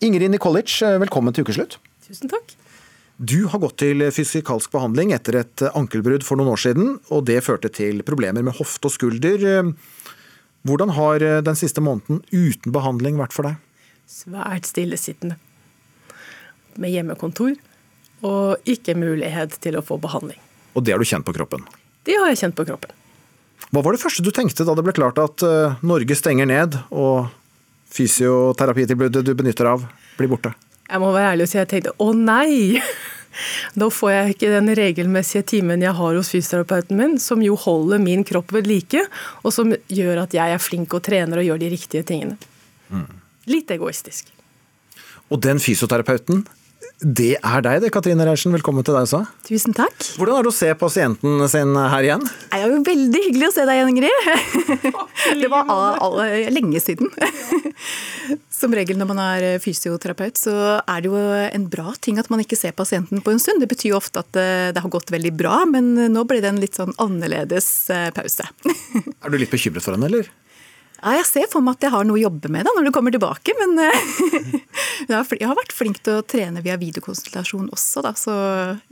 [0.00, 1.76] Ingrid Nikolic, velkommen til ukeslutt.
[2.08, 2.56] Tusen takk.
[3.20, 7.44] Du har gått til fysikalsk behandling etter et ankelbrudd for noen år siden, og det
[7.44, 9.68] førte til problemer med hofte og skulder.
[10.64, 13.60] Hvordan har eh, den siste måneden uten behandling vært for deg?
[14.08, 15.36] Svært stillesittende.
[16.80, 17.54] Med hjemmekontor
[18.24, 20.40] og ikke mulighet til å få behandling.
[20.74, 21.66] Og det har du kjent på kroppen?
[22.08, 22.94] Det har jeg kjent på kroppen.
[23.74, 26.78] Hva var det første du tenkte da det ble klart at eh, Norge stenger ned
[26.88, 27.28] og
[27.94, 29.84] fysioterapitilbudet du benytter av,
[30.16, 30.54] blir borte?
[30.88, 32.80] Jeg må være ærlig og si at jeg tenkte å nei!
[33.78, 38.02] Da får jeg ikke den regelmessige timen jeg har hos fysioterapeuten min, som jo holder
[38.02, 39.06] min kropp ved like,
[39.42, 42.38] og som gjør at jeg er flink og trener og gjør de riktige tingene.
[42.90, 43.08] Mm.
[43.50, 44.30] Litt egoistisk.
[45.32, 46.44] Og den fysioterapeuten,
[47.02, 48.52] det er deg det, Katrine Reiersen.
[48.54, 49.24] Velkommen til deg også.
[49.48, 49.96] Tusen takk.
[50.14, 52.22] Hvordan er det å se pasienten sin her igjen?
[52.22, 54.28] Det er jo veldig hyggelig å se deg igjen, Ingrid.
[55.42, 56.20] Det var all, all,
[56.54, 57.10] lenge siden.
[58.60, 62.44] Som regel når man er fysioterapeut, så er det jo en bra ting at man
[62.44, 63.64] ikke ser pasienten på en stund.
[63.64, 66.52] Det betyr jo ofte at eh, det har gått veldig bra, men nå ble det
[66.54, 68.46] en litt sånn annerledes eh, pause.
[69.24, 70.30] Er du litt bekymret for henne, eller?
[71.04, 72.92] Ja, jeg ser for meg at jeg har noe å jobbe med da når du
[72.96, 74.06] kommer tilbake, men eh,
[75.12, 78.36] jeg har vært flink til å trene via videokonsultasjon også, da, så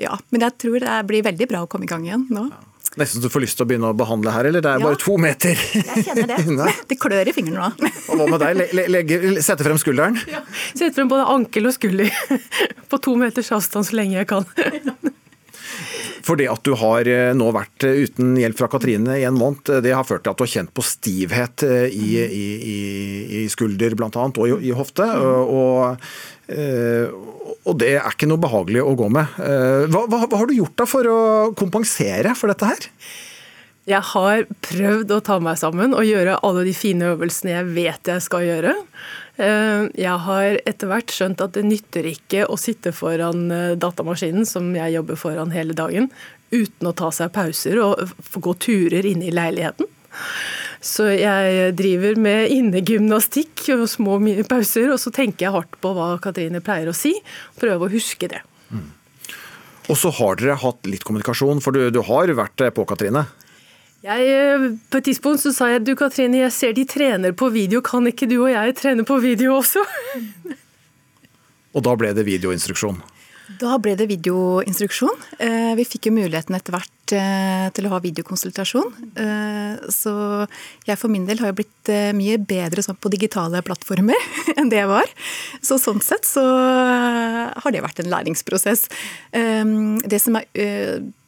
[0.01, 0.19] ja.
[0.29, 2.51] Men jeg tror det blir veldig bra å komme i gang igjen nå.
[2.53, 2.69] Ja.
[3.01, 4.85] Nesten så du får lyst til å begynne å behandle her, eller det er ja.
[4.85, 5.57] bare to meter?
[5.57, 6.75] Jeg kjenner det.
[6.91, 7.93] det klør i fingrene nå.
[8.13, 8.77] Og hva med deg?
[8.93, 10.21] Legge, sette frem skulderen?
[10.29, 10.43] Ja.
[10.75, 12.13] Sette frem både ankel og skulder
[12.93, 14.45] på to meters avstand så lenge jeg kan.
[16.23, 19.39] For det at du har eh, nå vært eh, uten hjelp fra Katrine i en
[19.39, 22.79] måned, eh, det har ført til at du har kjent på stivhet i, i, i,
[23.41, 24.11] i skulder bl.a.
[24.13, 25.09] og i, i hofte.
[25.43, 25.99] Og,
[26.53, 29.37] og, det er ikke noe behagelig å gå med.
[29.39, 31.21] Hva, hva, hva har du gjort da for å
[31.59, 32.89] kompensere for dette her?
[33.89, 38.11] Jeg har prøvd å ta meg sammen og gjøre alle de fine øvelsene jeg vet
[38.13, 38.77] jeg skal gjøre.
[39.41, 44.45] Eh, jeg har etter hvert skjønt at det nytter ikke å sitte foran eh, datamaskinen,
[44.49, 46.11] som jeg jobber foran hele dagen,
[46.53, 49.89] uten å ta seg pauser og gå turer inne i leiligheten.
[50.85, 54.19] Så jeg driver med innegymnastikk og små
[54.51, 57.15] pauser, og så tenker jeg hardt på hva Katrine pleier å si.
[57.57, 58.43] Prøve å huske det.
[58.69, 58.91] Mm.
[59.89, 63.25] Og så har dere hatt litt kommunikasjon, for du, du har vært på, Katrine?
[64.03, 67.53] Jeg, eh, på et tidspunkt så sa jeg du Katrine, jeg ser de trener på
[67.55, 69.85] video, kan ikke du og jeg trene på video også?
[71.75, 72.99] og da ble det videoinstruksjon?
[73.61, 75.23] Da ble det videoinstruksjon.
[75.39, 78.91] Eh, vi fikk jo muligheten etter hvert til å ha videokonsultasjon.
[79.93, 80.13] Så
[80.89, 84.81] jeg for min del har jo blitt mye bedre sånn på digitale plattformer enn det
[84.81, 85.11] jeg var.
[85.65, 88.87] Så sånn sett så har det vært en læringsprosess.
[89.33, 90.49] Det som er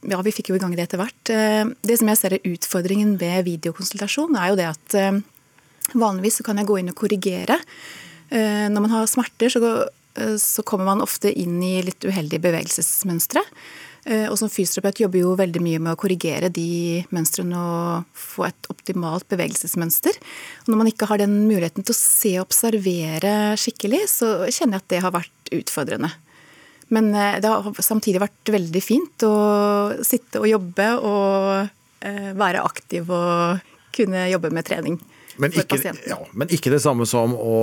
[0.04, 1.20] ja, vi fikk jo i gang det etter hvert.
[1.24, 6.60] Det som jeg ser er utfordringen ved videokonsultasjon, er jo det at vanligvis så kan
[6.60, 7.58] jeg gå inn og korrigere.
[8.30, 9.60] Når man har smerter, så
[10.14, 13.42] Eh, så kommer man ofte inn i litt uheldige bevegelsesmønstre.
[14.04, 18.48] Eh, og som fysioterapeut jobber jo veldig mye med å korrigere de mønstrene og få
[18.50, 20.18] et optimalt bevegelsesmønster.
[20.64, 24.78] Og når man ikke har den muligheten til å se og observere skikkelig, så kjenner
[24.78, 26.12] jeg at det har vært utfordrende.
[26.92, 29.34] Men eh, det har samtidig vært veldig fint å
[30.04, 34.98] sitte og jobbe og være aktiv og kunne jobbe med trening.
[35.36, 37.56] Men ikke, ja, men ikke, det samme som å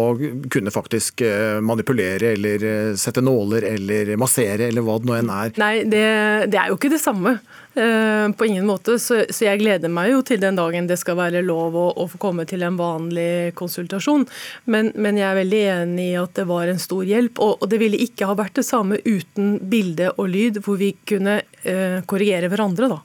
[0.52, 5.32] kunne faktisk eh, manipulere eller eh, sette nåler eller massere eller hva det nå enn
[5.32, 5.54] er.
[5.62, 6.06] Nei, det,
[6.52, 7.38] det er jo ikke det samme.
[7.72, 8.98] Uh, på ingen måte.
[9.00, 12.08] Så, så, jeg gleder meg jo til den dagen det skal være lov å, å
[12.12, 14.26] få komme til en vanlig konsultasjon.
[14.68, 17.40] Men, men, jeg er veldig enig i at det var en stor hjelp.
[17.40, 20.92] Og, og det ville ikke ha vært det samme uten bilde og lyd, hvor vi
[21.08, 23.00] kunne uh, korrigere hverandre, da.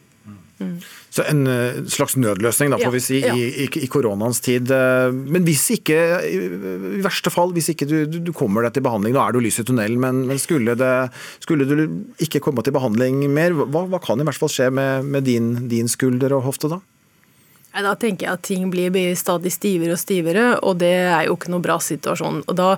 [1.16, 3.32] Så En eh, slags nødløsning, da, får Ja, vi si, ja.
[3.32, 4.70] i, i, koronaens tid.
[4.70, 5.96] Eh, Men hvis ikke,
[6.28, 9.44] i verste fall, hvis ikke du, du, du kommer deg til behandling, nå er jo
[9.46, 10.92] lys i tunnelen, men, men skulle, det,
[11.40, 11.86] skulle du
[12.20, 15.54] ikke komme til behandling mer, hva, hva kan i hvert fall skje med, med din,
[15.70, 16.82] din skulder og hofte da?
[17.76, 21.34] Nei, Da tenker jeg at ting blir stadig stivere og stivere, og det er jo
[21.36, 22.38] ikke noe bra situasjon.
[22.48, 22.70] Og da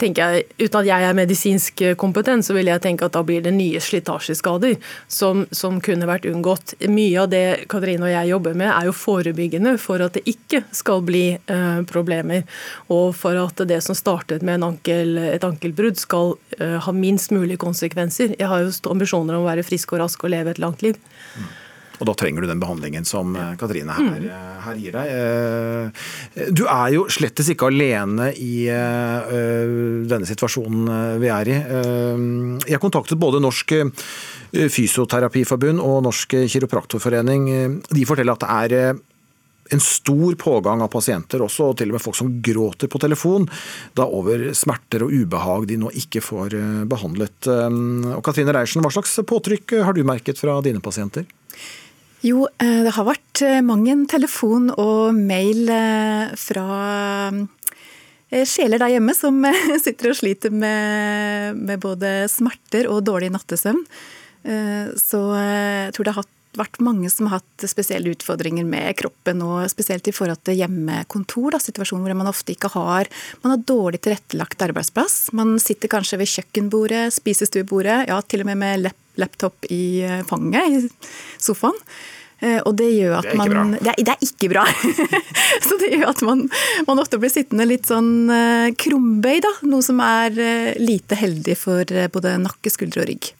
[0.00, 3.42] tenker jeg, Uten at jeg er medisinsk kompetent, så vil jeg tenke at da blir
[3.44, 4.76] det nye slitasjeskader
[5.06, 6.74] som, som kunne vært unngått.
[6.90, 10.64] Mye av det Katrine og jeg jobber med, er jo forebyggende for at det ikke
[10.74, 12.42] skal bli eh, problemer.
[12.90, 17.60] Og for at det som startet med ankel, et ankelbrudd, skal eh, ha minst mulig
[17.62, 18.34] konsekvenser.
[18.38, 20.98] Jeg har jo ambisjoner om å være frisk og rask og leve et langt liv.
[22.02, 25.12] Og da trenger du den behandlingen som eh, Katrine her, eh, her gir deg.
[25.14, 31.56] Eh, Du er jo slettes ikke alene i denne situasjonen vi er i.
[32.72, 33.74] Jeg kontaktet både Norsk
[34.52, 37.46] Fysioterapiforbund og Norsk Kiropraktorforening.
[37.92, 39.00] De forteller at det er
[39.72, 43.46] en stor pågang av pasienter, også og til og med folk som gråter på telefon,
[43.96, 47.36] da over smerter og ubehag de nå ikke får eh, behandlet.
[47.48, 47.78] Eh,
[48.18, 51.24] Og Katrine Reiersen, hva slags påtrykk har du merket fra dine pasienter?
[52.22, 57.32] Jo, eh, det har vært eh, mang en telefon og mail eh, fra
[58.48, 59.42] sjeler der hjemme som
[59.84, 63.82] sitter og sliter med, med både smerter og dårlig nattesøvn.
[64.98, 66.24] Så jeg tror det har
[66.58, 71.52] vært mange som har hatt spesielle utfordringer med kroppen, og spesielt i forhold til hjemmekontor.
[71.54, 73.10] Da, situasjonen hvor man ofte ikke har
[73.44, 75.28] Man har dårlig tilrettelagt arbeidsplass.
[75.36, 80.22] Man sitter kanskje ved kjøkkenbordet, spisestuebordet, ja, til og med med lap laptop i eh,
[80.28, 80.82] fanget i
[81.42, 81.76] sofaen.
[82.42, 83.74] Eh, Og det gjør at man.
[83.78, 84.64] Det er, det er ikke bra.
[85.66, 86.46] Så det gjør at man,
[86.88, 89.52] man ofte blir sittende litt sånn eh, krumbøy, da.
[89.68, 90.34] Noe som er
[90.80, 93.30] lite heldig for både nakke, skuldre og rygg.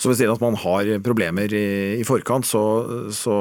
[0.00, 1.66] Så ved siden av at man har problemer i,
[2.00, 2.62] i forkant, så,
[3.12, 3.34] så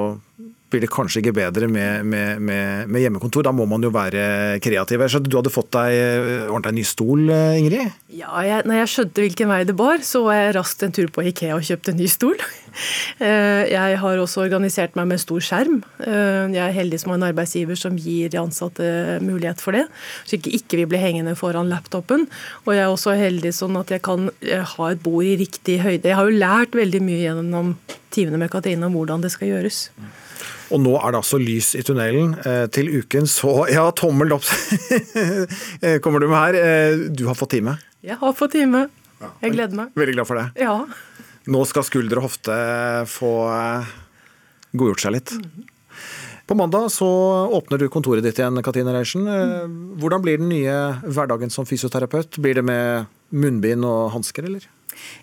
[0.74, 3.46] blir det kanskje ikke bedre med, med, med, med hjemmekontor.
[3.46, 5.04] Da må man jo være kreativ.
[5.06, 7.94] Jeg skjønte du hadde fått deg eh, ordnet ny stol, eh, Ingrid?
[8.16, 11.12] Ja, jeg, når jeg skjønte hvilken vei det bar, så var jeg raskt en tur
[11.14, 12.38] på Ikea og kjøpte en ny stol.
[13.24, 15.78] Eh, Jeg har også organisert meg med stor skjerm.
[15.96, 18.84] Jeg er heldig som har en arbeidsgiver som gir de ansatte
[19.24, 19.86] mulighet for det,
[20.28, 22.26] så ikke ikke vi blir hengende foran laptopen.
[22.66, 24.28] Og jeg er også heldig sånn at jeg kan
[24.74, 26.12] ha et bord i riktig høyde.
[26.12, 27.72] Jeg har jo lært veldig mye gjennom
[28.12, 29.86] timene med Katrine om hvordan det skal gjøres.
[30.74, 32.34] Og nå er det altså lys i tunnelen.
[32.46, 34.46] Eh, Til uken så Ja, tommel opp
[35.82, 36.60] eh, kommer du med her.
[36.60, 37.78] Eh, Du har fått time.
[38.06, 38.88] Jeg har fått time.
[39.42, 39.94] Jeg gleder meg.
[39.98, 40.48] Veldig glad for det.
[40.62, 40.76] Ja.
[41.50, 42.54] Nå skal skulder og hofte
[43.10, 43.32] få
[44.76, 45.34] godgjort seg litt.
[46.46, 47.08] På mandag så
[47.58, 49.26] åpner du kontoret ditt igjen, Katrine Reiersen.
[49.26, 49.66] Eh,
[50.02, 50.76] Hvordan blir den nye
[51.08, 52.38] hverdagen som fysioterapeut?
[52.38, 54.68] Blir det med munnbind og hansker, eller?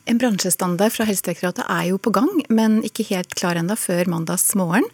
[0.08, 4.86] En bransjestandard fra Helsedirektoratet er jo på gang, men ikke helt klar ennå før mandagsmorgen.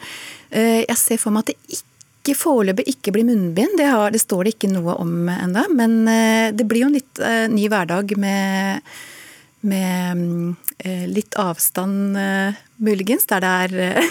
[0.50, 4.20] Eh, Jeg ser for meg at det ikke foreløpig ikke blir munnbind, det, har, det
[4.20, 5.66] står det ikke noe om ennå.
[5.74, 8.96] Men eh, det blir jo en litt eh, ny hverdag med,
[9.64, 10.56] med mm,
[11.10, 12.14] litt avstand
[12.78, 14.02] muligens, der det er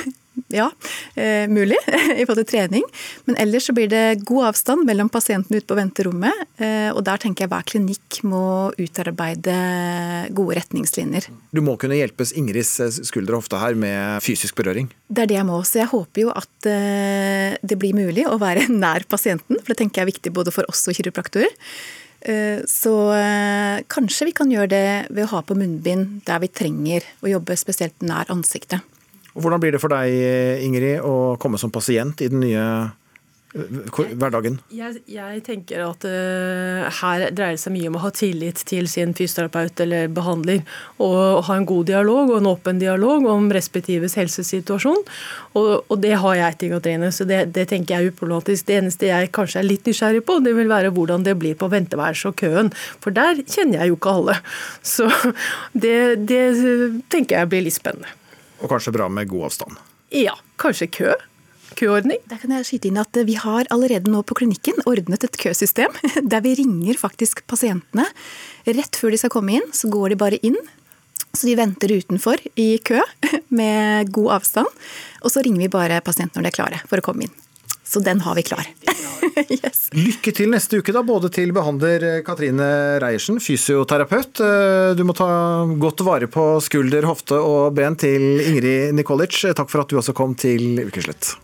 [0.53, 0.69] ja,
[1.15, 1.75] eh, mulig
[2.15, 2.85] i forhold til trening.
[3.27, 6.45] Men ellers så blir det god avstand mellom pasientene ute på venterommet.
[6.61, 9.57] eh, Og der tenker jeg hver klinikk må utarbeide
[10.37, 11.29] gode retningslinjer.
[11.51, 14.89] Du må kunne hjelpes Ingrids eh, skulder og hofte her med fysisk berøring.
[15.11, 15.59] Det er det jeg må.
[15.67, 19.59] Så jeg håper jo at det blir mulig å være nær pasienten.
[19.61, 21.51] For det tenker jeg er viktig både for oss og kiropraktorer.
[22.67, 22.91] Så
[23.93, 27.55] kanskje vi kan gjøre det ved å ha på munnbind der vi trenger å jobbe
[27.59, 28.81] spesielt nær ansiktet.
[29.37, 30.13] Og Hvordan blir det for deg,
[30.65, 32.63] Ingrid, å komme som pasient i den nye
[33.53, 34.57] eh, hverdagen?
[34.73, 38.89] Jeg, jeg tenker at uh, her dreier det seg mye om å ha tillit til
[38.89, 40.65] sin fysioterapeut eller behandler,
[40.97, 45.05] og ha en god dialog og en åpen dialog om respektives helsesituasjon.
[45.53, 48.65] Og, og det har jeg til Katrine, så det, det tenker jeg er uproblematisk.
[48.65, 51.69] Det eneste jeg kanskje er litt nysgjerrig på, det vil være hvordan det blir på
[51.77, 52.73] venteværelset og køen,
[53.05, 54.41] for der kjenner jeg jo ikke alle.
[54.97, 55.11] Så
[55.85, 56.47] det, det
[57.13, 58.16] tenker jeg blir litt spennende.
[58.61, 59.77] Og kanskje bra med god avstand.
[60.13, 61.15] Ja, kanskje kø?
[61.77, 62.21] Køordning?
[62.31, 65.93] Der kan jeg skyte inn at Vi har allerede nå på klinikken ordnet et køsystem
[66.31, 68.07] der vi ringer faktisk pasientene.
[68.65, 70.57] Rett før de skal komme inn, så går de bare inn.
[71.35, 73.01] Så de venter utenfor i kø
[73.59, 74.71] med god avstand.
[75.21, 77.35] Og så ringer vi bare pasienten når de er klare for å komme inn.
[77.87, 78.67] Så den har vi klar.
[79.95, 82.67] Lykke til neste uke, da, både til behandler eh, Katrine
[83.01, 84.41] Reiersen, fysioterapeut.
[84.43, 85.27] Eh, Du må ta
[85.79, 89.39] godt vare på skulder, hofte og ben til Ingrid Nikolic.
[89.55, 91.35] Takk for at du også kom til Ukeslutt.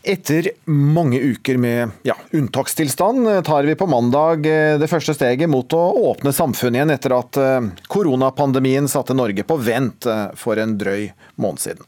[0.00, 5.50] Etter mange uker med ja, unntakstilstand eh, tar vi på mandag eh, det første steget
[5.52, 5.82] mot å
[6.12, 11.10] åpne samfunnet igjen etter at eh, koronapandemien satte Norge på vent eh, for en drøy
[11.36, 11.84] måned siden.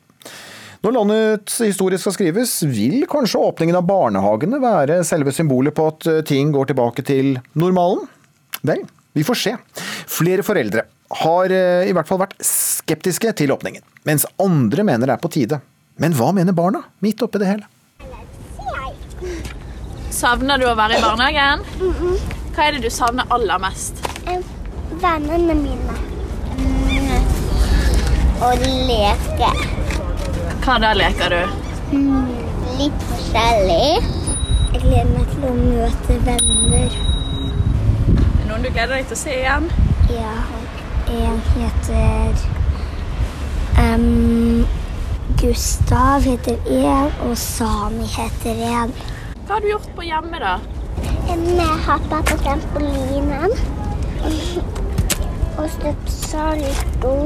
[0.83, 6.09] Når landets historie skal skrives, vil kanskje åpningen av barnehagene være selve symbolet på at
[6.27, 8.09] ting går tilbake til normalen?
[8.67, 8.83] Vel,
[9.15, 9.53] vi får se.
[10.11, 10.83] Flere foreldre
[11.23, 15.31] har eh, i hvert fall vært skeptiske til åpningen, mens andre mener det er på
[15.31, 15.61] tide.
[16.03, 17.69] Men hva mener barna, midt oppi det hele?
[20.13, 21.63] Savner du å være i barnehagen?
[22.57, 24.03] Hva er det du savner aller mest?
[25.03, 26.01] Vennene mine.
[28.43, 29.82] Og leke.
[30.63, 31.39] Hva da leker du?
[31.91, 32.27] Mm,
[32.79, 33.97] litt forskjellig.
[34.73, 36.95] Jeg gleder meg til å møte venner.
[38.15, 39.67] Er noen du gleder deg til å se igjen?
[40.13, 40.37] Ja,
[41.11, 42.45] en heter
[43.83, 44.63] um,
[45.43, 48.95] Gustav heter en, og Sami heter en.
[49.43, 50.61] Hva har du gjort på hjemme, da?
[51.27, 53.59] Vi hoppa på trampolinen.
[55.59, 57.19] Og støpt salto.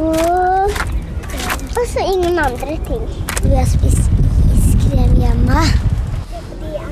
[1.76, 3.02] Og så ingen andre ting.
[3.42, 4.10] Vi har spist
[4.56, 5.60] iskrem hjemme.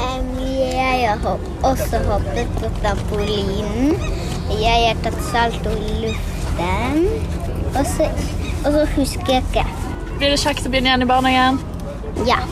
[0.05, 3.95] Um, Jeg har hopp, også hoppet på trampolinen.
[4.61, 7.07] Jeg har tatt salto i luften.
[7.79, 8.11] Og så,
[8.67, 9.65] og så husker jeg ikke.
[10.19, 11.59] Blir det kjekt å begynne igjen i barnehagen?
[12.29, 12.43] Ja.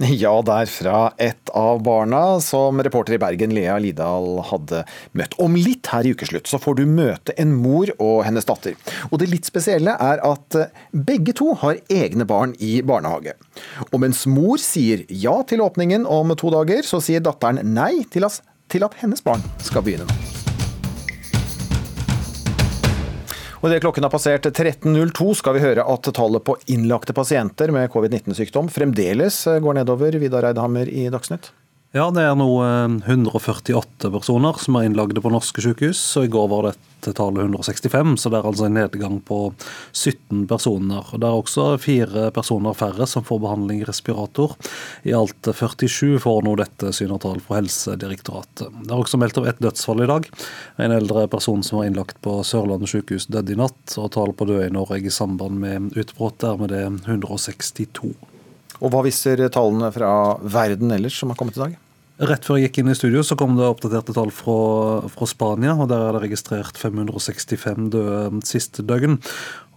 [0.00, 5.36] Ja, der fra et av barna som reporter i Bergen Lea Lidal hadde møtt.
[5.36, 8.78] Om litt her i ukeslutt så får du møte en mor og hennes datter.
[9.10, 13.36] Og det litt spesielle er at eh, begge to har egne barn i barnehage.
[13.90, 18.24] Og mens mor sier ja til åpningen om to dager, så sier datteren nei til
[18.28, 18.40] at,
[18.72, 20.41] til at hennes barn skal begynne nå.
[23.62, 27.92] Og Idet klokken har passert 13.02 skal vi høre at tallet på innlagte pasienter med
[27.94, 30.18] covid-19-sykdom fremdeles går nedover.
[30.18, 31.52] Vidar Eidhammer i Dagsnytt.
[31.92, 36.00] Ja, det er nå eh, 148 personer som er innlagde på norske sykehus.
[36.16, 39.40] og I går var dette tallet 165, så det er altså en nedgang på
[39.90, 41.10] 17 personer.
[41.12, 44.56] Det er også fire personer færre som får behandling i respirator.
[45.04, 48.72] I alt 47 får nå dette synatall fra Helsedirektoratet.
[48.72, 50.32] Det er også meldt om ett dødsfall i dag.
[50.80, 53.98] En eldre person som var innlagt på Sørlandet sykehus døde i natt.
[54.00, 58.14] og Tallet på døde i Norge i samband med utbruddet er med det 162.
[58.82, 60.12] Og hva viser tallene fra
[60.42, 61.80] verden ellers som har kommet i dag?
[62.22, 65.72] Rett før jeg gikk inn i studio, så kom det oppdaterte tall fra, fra Spania.
[65.74, 69.16] og Der er det registrert 565 døde siste døgn.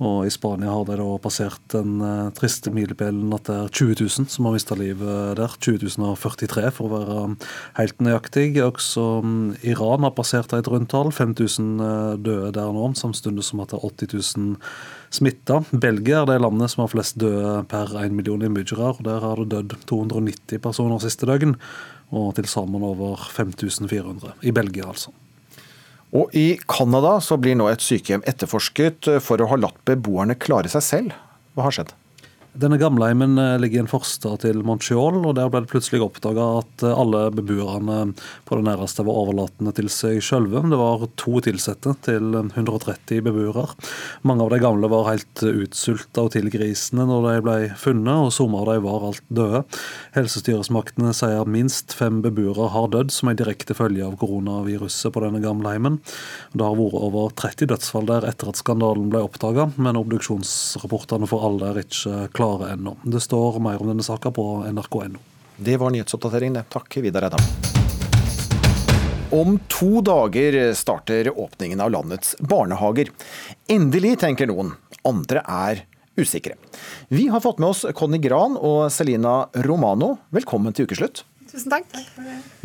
[0.03, 3.95] Og I Spania har det da passert den uh, triste milepælen at det er 20
[4.03, 5.55] 000 som har mista livet der.
[5.57, 7.23] 20 043 for å være
[7.79, 8.49] helt nøyaktig.
[8.67, 11.09] Også um, Iran har passert et rundt tall.
[11.15, 11.79] 5000
[12.19, 14.61] døde der nå, samtidig som at det er 80 000
[15.15, 15.61] smitta.
[15.71, 18.93] Belgia er det landet som har flest døde per 1 million innbyggere.
[18.93, 21.55] og Der har det dødd 290 personer siste døgn
[22.15, 24.35] og til sammen over 5400.
[24.45, 25.11] I Belgia, altså.
[26.15, 30.85] Og i Canada blir nå et sykehjem etterforsket for å ha latt beboerne klare seg
[30.85, 31.15] selv.
[31.55, 31.95] Hva har skjedd?
[32.55, 36.45] Denne gamleheimen eh, ligger i en forstad til Montreal, og der ble det plutselig oppdaga
[36.61, 38.13] at eh, alle beboerne
[38.47, 40.61] på det nærmeste var overlatende til seg sjølve.
[40.71, 43.65] Det var to ansatte til 130 beboere.
[44.23, 48.61] Mange av de gamle var helt utsulta og tilgrisende når de ble funnet, og somme
[48.61, 49.65] av de var alt døde.
[50.15, 55.25] Helsestyresmaktene sier at minst fem beboere har dødd som en direkte følge av koronaviruset på
[55.25, 55.99] denne gamleheimen.
[56.55, 61.49] Det har vært over 30 dødsfall der etter at skandalen ble oppdaga, men obduksjonsrapportene for
[61.51, 62.97] alle er ikke klare klare ennå.
[63.03, 65.19] Det står mer om denne saka på nrk.no.
[65.57, 66.65] Det var nyhetsoppdateringen, det.
[66.69, 67.41] Takk, Vidar Eidam.
[69.33, 73.09] Om to dager starter åpningen av landets barnehager.
[73.71, 74.73] Endelig, tenker noen.
[75.07, 75.81] Andre er
[76.19, 76.55] usikre.
[77.09, 80.15] Vi har fått med oss Conny Gran og Selina Romano.
[80.35, 81.23] Velkommen til ukeslutt.
[81.49, 81.89] Tusen takk.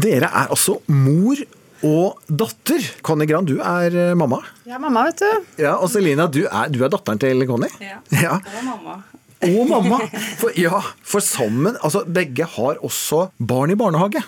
[0.03, 1.41] Dere er altså mor
[1.87, 2.85] og datter.
[3.07, 4.43] Conny Gran, du er eh, mamma.
[4.67, 5.47] Jeg er mamma, vet du.
[5.65, 7.71] Ja, Og Selina, du er, du er datteren til Conny?
[7.81, 8.03] Ja.
[8.21, 8.37] Ja.
[8.43, 8.99] Og mamma.
[9.41, 9.99] Og mamma!
[10.41, 14.23] For, ja, for sammen Altså, begge har også barn i barnehage.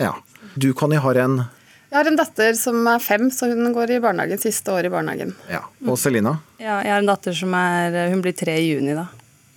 [0.00, 0.16] Ja.
[0.58, 1.42] Du, Conny, har en
[1.90, 4.92] Jeg har en datter som er fem, så hun går i barnehagen siste år i
[4.92, 5.32] barnehagen.
[5.50, 5.64] Ja.
[5.86, 6.36] Og Selina?
[6.58, 9.08] Ja, jeg har en datter som er Hun blir tre i juni, da.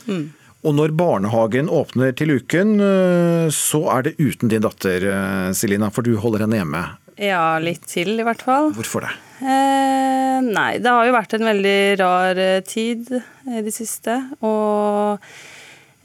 [0.08, 0.32] Mm.
[0.64, 5.90] Og når barnehagen åpner til uken, øh, så er det uten din datter, øh, Selina,
[5.92, 6.84] for du holder henne hjemme.
[7.20, 8.72] Ja, litt til i hvert fall.
[8.74, 9.14] Hvorfor det?
[9.44, 14.16] Eh, nei, det har jo vært en veldig rar eh, tid i det siste.
[14.46, 15.20] Og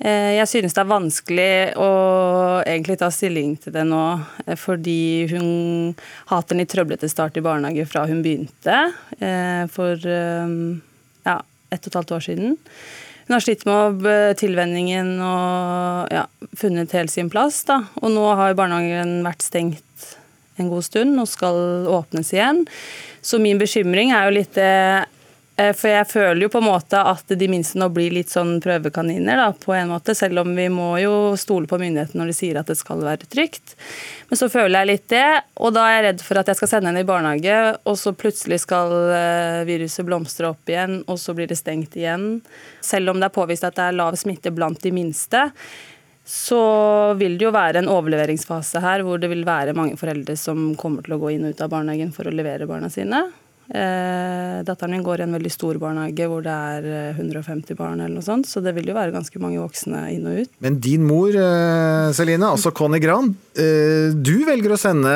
[0.03, 1.91] eh, jeg synes det er vanskelig å
[2.65, 4.05] egentlig ta stilling til det nå,
[4.47, 5.49] eh, fordi hun
[6.29, 8.81] har hatt en litt trøblete start i barnehage fra hun begynte
[9.21, 10.57] eh, for eh,
[11.29, 11.39] ja,
[11.71, 12.59] ett og et halvt år siden.
[13.29, 16.25] Hun har slitt med eh, tilvenningen og ja,
[16.57, 17.61] funnet helt sin plass.
[17.69, 17.83] Da.
[18.01, 19.85] Og nå har barnehagen vært stengt
[20.63, 22.65] en god stund og skal åpnes igjen.
[23.21, 25.07] Så min bekymring er jo litt det
[25.59, 28.59] Eh, For jeg føler jo på en måte at de minste nå blir litt sånn
[28.63, 30.15] prøvekaniner, da, på en måte.
[30.15, 33.27] Selv om vi må jo stole på myndighetene når de sier at det skal være
[33.27, 33.75] trygt.
[34.31, 35.27] Men så føler jeg litt det,
[35.59, 38.15] og da er jeg redd for at jeg skal sende henne i barnehage, og så
[38.15, 42.29] plutselig skal eh, viruset blomstre opp igjen, og så blir det stengt igjen.
[42.85, 45.49] Selv om det er påvist at det er lav smitte blant de minste,
[46.29, 46.63] så
[47.17, 51.07] vil det jo være en overleveringsfase her hvor det vil være mange foreldre som kommer
[51.07, 53.23] til å gå inn og ut av barnehagen for å levere barna sine.
[53.69, 58.01] Eh, datteren min går i en veldig stor barnehage hvor det er eh, 150 barn,
[58.01, 60.53] eller noe sånt, så det vil jo være ganske mange voksne inn og ut.
[60.65, 65.13] Men din mor, eh, Celine, altså Conny Gran, eh, du velger å sende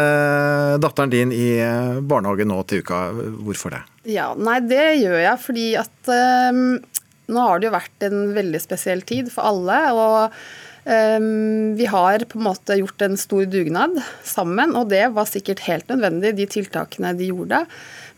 [0.85, 3.05] datteren din i eh, barnehage nå til uka.
[3.45, 3.85] Hvorfor det?
[4.17, 6.61] Ja, nei, det gjør jeg fordi at eh,
[7.33, 9.81] nå har det jo vært en veldig spesiell tid for alle.
[9.93, 10.45] og
[10.85, 15.89] vi har på en måte gjort en stor dugnad sammen, og det var sikkert helt
[15.93, 17.63] nødvendig, de tiltakene de gjorde.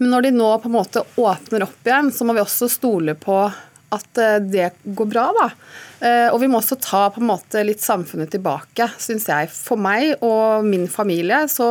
[0.01, 3.15] Men når de nå på en måte åpner opp igjen, så må vi også stole
[3.21, 3.37] på
[3.95, 5.29] at eh, det går bra.
[5.37, 5.45] da.
[6.01, 9.53] Eh, Og vi må også ta på en måte litt samfunnet tilbake, syns jeg.
[9.55, 11.69] For meg og min familie så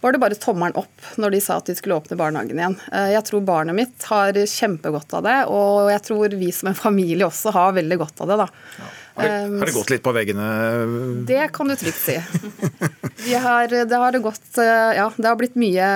[0.00, 2.78] var det bare tommelen opp når de sa at de skulle åpne barnehagen igjen.
[2.94, 6.80] Eh, Jeg tror barnet mitt har kjempegodt av det, og jeg tror vi som en
[6.86, 8.40] familie også har veldig godt av det.
[8.46, 8.48] da.
[9.20, 10.46] Har det, har det gått litt på veggene?
[11.28, 12.16] Det kan du trygt si.
[13.20, 15.86] Vi har, det har det gått eh, Ja, det har blitt mye,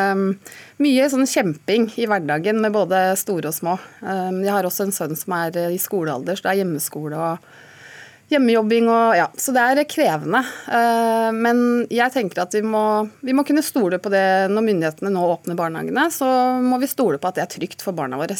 [0.85, 3.79] mye sånn kjemping i hverdagen med både store og små.
[4.05, 7.53] Um, Jeg har også en sønn som er i skolealder, så det er hjemmeskole og
[8.33, 9.29] hjemmejobbing og ja.
[9.41, 10.45] Så det er krevende.
[10.69, 11.63] Uh, Men
[11.93, 12.85] jeg tenker at vi må,
[13.25, 16.09] vi må kunne stole på det når myndighetene nå åpner barnehagene.
[16.13, 16.29] Så
[16.65, 18.37] må vi stole på at det er trygt for barna våre.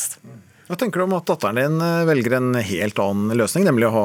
[0.65, 3.95] Hva tenker du om at datteren din eh, velger en helt annen løsning, nemlig å
[3.95, 4.05] ha,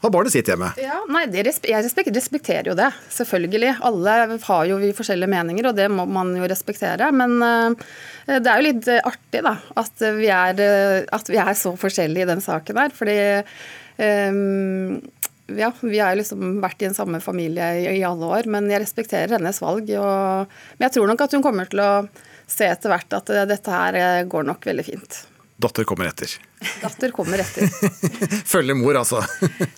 [0.00, 0.70] ha barnet sitt hjemme?
[0.80, 3.74] Ja, nei, respe Jeg respek- respekterer jo det, selvfølgelig.
[3.84, 4.14] Alle
[4.46, 7.10] har jo vi forskjellige meninger, og det må man jo respektere.
[7.12, 11.36] Men eh, det er jo litt eh, artig da, at vi, er, eh, at vi
[11.36, 12.96] er så forskjellige i den saken her.
[12.96, 13.18] Fordi
[14.00, 14.96] um,
[15.52, 18.80] ja, vi har liksom vært i en samme familie i, i alle år, men jeg
[18.80, 19.92] respekterer hennes valg.
[20.00, 21.92] Og, men jeg tror nok at hun kommer til å
[22.50, 25.26] se etter hvert at dette her går nok veldig fint.
[25.60, 26.32] Datter kommer etter.
[26.80, 27.68] Datter kommer etter.
[28.52, 29.20] Følger mor, altså.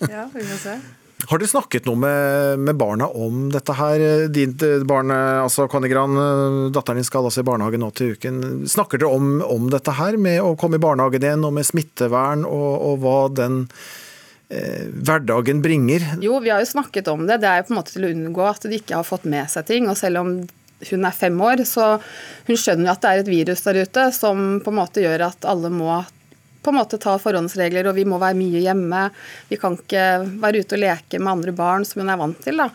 [0.07, 0.77] Ja, vi må se.
[1.29, 4.01] Har du snakket noe med, med barna om dette her?
[4.33, 6.17] Ditt barn, altså Conny Gran,
[6.75, 8.41] datteren din skal altså i barnehage nå til uken.
[8.69, 12.43] Snakker dere om, om dette her med å komme i barnehagen igjen, og med smittevern,
[12.47, 13.61] og, og hva den
[14.51, 16.09] eh, hverdagen bringer?
[16.23, 17.39] Jo, vi har jo snakket om det.
[17.43, 19.51] Det er jo på en måte til å unngå at de ikke har fått med
[19.51, 19.87] seg ting.
[19.91, 20.35] Og selv om
[20.91, 21.95] hun er fem år, så
[22.47, 25.47] hun skjønner at det er et virus der ute som på en måte gjør at
[25.49, 26.01] alle må
[26.63, 28.99] på en måte ta forhåndsregler, og vi må være mye hjemme.
[29.49, 30.03] Vi kan ikke
[30.39, 32.61] være ute og leke med andre barn som hun er vant til.
[32.61, 32.69] da.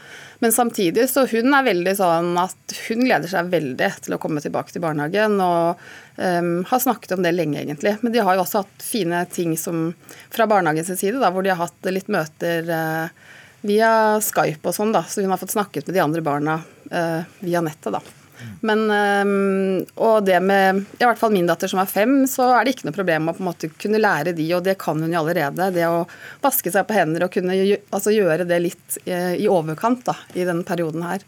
[0.44, 4.42] Men samtidig så hun er veldig sånn at hun gleder seg veldig til å komme
[4.44, 5.40] tilbake til barnehagen.
[5.40, 5.80] Og
[6.20, 7.96] um, har snakket om det lenge, egentlig.
[8.02, 9.88] Men de har jo også hatt fine ting som
[10.28, 13.32] fra barnehagens side, da, hvor de har hatt litt møter uh,
[13.66, 13.90] via
[14.22, 15.02] Skype og sånn, da.
[15.08, 16.60] Så hun har fått snakket med de andre barna
[16.92, 18.02] uh, via nettet, da.
[18.62, 22.64] Men, um, og det med i hvert fall min datter som er fem, så er
[22.66, 25.10] det ikke noe problem å på en måte kunne lære de, og det kan hun
[25.10, 25.70] jo allerede.
[25.74, 26.04] Det å
[26.44, 27.56] vaske seg på hender og kunne
[27.90, 31.26] altså gjøre det litt eh, i overkant da, i denne perioden her.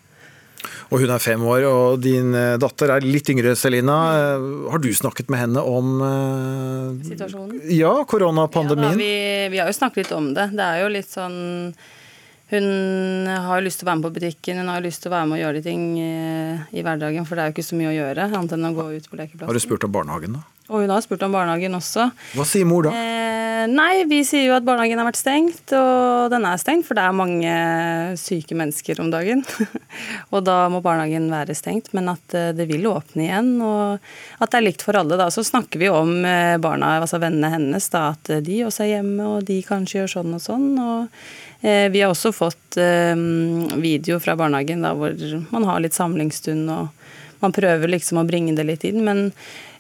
[0.91, 3.99] Og hun er fem år, og din eh, datter er litt yngre, Selina.
[4.17, 7.63] Eh, Har du snakket med henne om eh, Situasjonen?
[7.71, 8.99] Ja, Ja, koronapandemien?
[8.99, 9.15] vi,
[9.55, 10.51] vi har jo snakket litt om det.
[10.55, 11.41] Det er jo litt sånn
[12.51, 15.13] Hun har jo lyst til å være med på butikken, hun har jo lyst til
[15.13, 17.79] å være med og gjøre ting eh, i hverdagen, for det er jo ikke så
[17.79, 19.51] mye å gjøre, annet enn å gå ut på lekeplassen.
[19.53, 20.49] Har du spurt om barnehagen, da?
[20.71, 22.07] Og hun har spurt om barnehagen også.
[22.39, 22.93] Hva sier mor da?
[22.95, 26.99] Eh, nei, vi sier jo at barnehagen har vært stengt, og den er stengt, for
[26.99, 27.55] det er mange
[28.21, 29.43] syke mennesker om dagen.
[30.35, 33.99] og da må barnehagen være stengt, men at eh, det vil åpne igjen, og
[34.39, 35.19] at det er likt for alle.
[35.19, 35.27] da.
[35.35, 39.27] Så snakker vi om eh, barna, altså vennene hennes, da, at de også er hjemme,
[39.27, 40.69] og de kanskje gjør sånn og sånn.
[40.79, 41.49] og
[41.93, 43.17] vi har også fått eh,
[43.81, 45.17] video fra barnehagen da, hvor
[45.53, 49.29] man har litt samlingsstund, og man prøver liksom å bringe det litt inn, men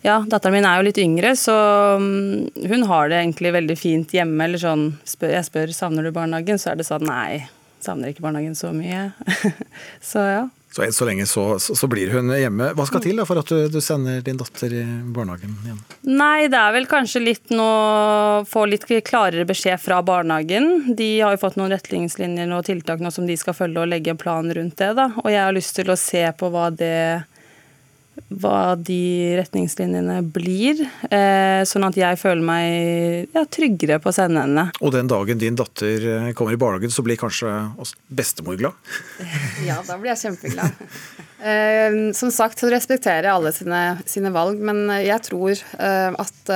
[0.00, 1.54] ja, datteren min er jo litt yngre, så
[2.00, 4.46] mm, hun har det egentlig veldig fint hjemme.
[4.46, 7.42] Eller sånn, jeg spør savner du barnehagen, så er det sånn nei,
[7.84, 9.10] savner ikke barnehagen så mye.
[10.12, 10.46] så ja.
[10.70, 12.70] Så enn så lenge så, så, så blir hun hjemme.
[12.78, 15.80] Hva skal til da for at du, du sender din datter i barnehagen igjen?
[16.06, 17.70] Nei, det er vel kanskje litt nå
[18.46, 20.94] få litt klarere beskjed fra barnehagen.
[20.94, 24.14] De har jo fått noen retningslinjer og tiltak nå som de skal følge og legge
[24.14, 24.92] en plan rundt det.
[24.94, 25.10] da.
[25.24, 26.94] Og jeg har lyst til å se på hva det
[28.30, 34.44] hva de retningslinjene blir, eh, sånn at jeg føler meg ja, tryggere på å sende
[34.44, 34.68] henne.
[34.78, 37.50] Og den dagen din datter eh, kommer i barnehagen, så blir kanskje
[38.06, 38.78] bestemor glad?
[39.66, 40.78] Ja, da blir jeg kjempeglad.
[41.40, 46.54] Eh, som sagt så respekterer jeg alle sine, sine valg, men jeg tror eh, at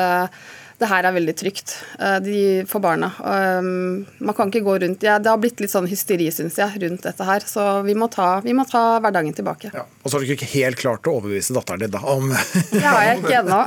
[0.81, 3.11] det her er veldig trygt eh, de, for barna.
[3.23, 6.81] Um, man kan ikke gå rundt ja, Det har blitt litt sånn hysteri, syns jeg,
[6.83, 7.45] rundt dette her.
[7.47, 9.71] Så vi må ta, vi må ta hverdagen tilbake.
[9.75, 9.85] Ja.
[10.03, 12.33] Og så har du ikke helt klart å overbevise datteren din da om
[12.73, 13.61] Det har jeg ikke ennå.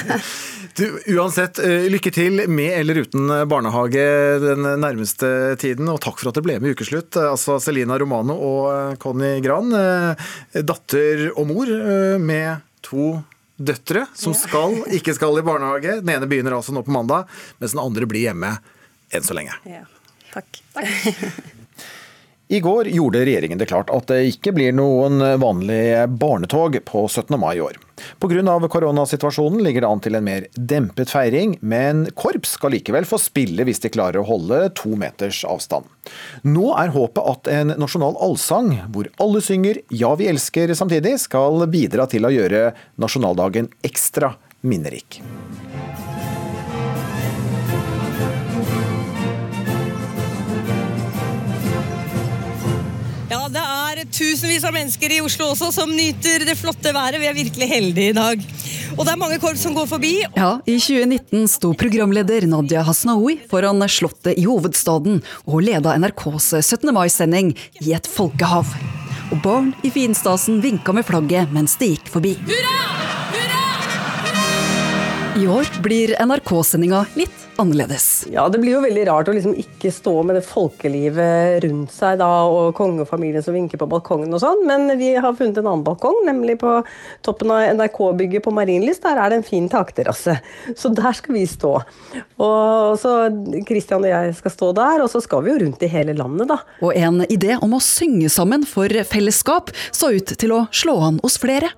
[0.80, 0.84] du,
[1.16, 4.06] uansett, eh, lykke til med eller uten barnehage
[4.46, 7.20] den nærmeste tiden, og takk for at det ble med i ukeslutt.
[7.20, 9.74] Altså Celina Romano og Conny Gran,
[10.56, 11.76] datter og mor
[12.20, 13.18] med to
[13.60, 16.00] døtre som skal, ikke skal i barnehage.
[16.00, 17.30] Den ene begynner altså nå på mandag,
[17.60, 18.56] mens den andre blir hjemme
[19.10, 19.56] enn så lenge.
[19.68, 19.86] Ja,
[20.32, 20.62] takk.
[20.76, 21.56] takk.
[22.50, 27.36] I går gjorde regjeringen det klart at det ikke blir noen vanlig barnetog på 17.
[27.38, 27.76] mai i år.
[28.18, 28.56] Pga.
[28.72, 33.62] koronasituasjonen ligger det an til en mer dempet feiring, men korps skal likevel få spille
[33.68, 35.86] hvis de klarer å holde to meters avstand.
[36.42, 41.70] Nå er håpet at en nasjonal allsang, hvor alle synger 'Ja, vi elsker' samtidig, skal
[41.70, 45.22] bidra til å gjøre nasjonaldagen ekstra minnerik.
[53.30, 57.20] Ja, det er tusenvis av mennesker i Oslo også som nyter det flotte været.
[57.22, 58.40] Vi er virkelig heldige i dag.
[58.96, 60.16] Og det er mange korps som går forbi.
[60.34, 66.90] Ja, i 2019 sto programleder Nadia Hasnaoui foran Slottet i hovedstaden og leda NRKs 17.
[66.96, 67.52] mai-sending
[67.84, 68.66] i et folkehav.
[69.30, 72.34] Og barn i finstasen vinka med flagget mens de gikk forbi.
[72.50, 72.80] Hurra!
[73.30, 73.62] Hurra!
[74.24, 74.48] Hurra!
[75.38, 78.26] I år blir NRK-sendinga litt annerledes.
[78.32, 82.20] Ja, det blir jo veldig rart å liksom ikke stå med det folkelivet rundt seg
[82.20, 85.84] da, og kongefamilien som vinker på balkongen og sånn, men vi har funnet en annen
[85.86, 86.78] balkong, nemlig på
[87.26, 89.04] toppen av NRK-bygget på Marienlyst.
[89.04, 90.38] Der er det en fin takterrasse.
[90.76, 91.72] Så der skal vi stå.
[92.40, 93.16] Og så
[93.68, 96.50] Kristian og jeg skal stå der, og så skal vi jo rundt i hele landet,
[96.50, 96.60] da.
[96.84, 101.22] Og en idé om å synge sammen for fellesskap så ut til å slå an
[101.24, 101.72] hos flere.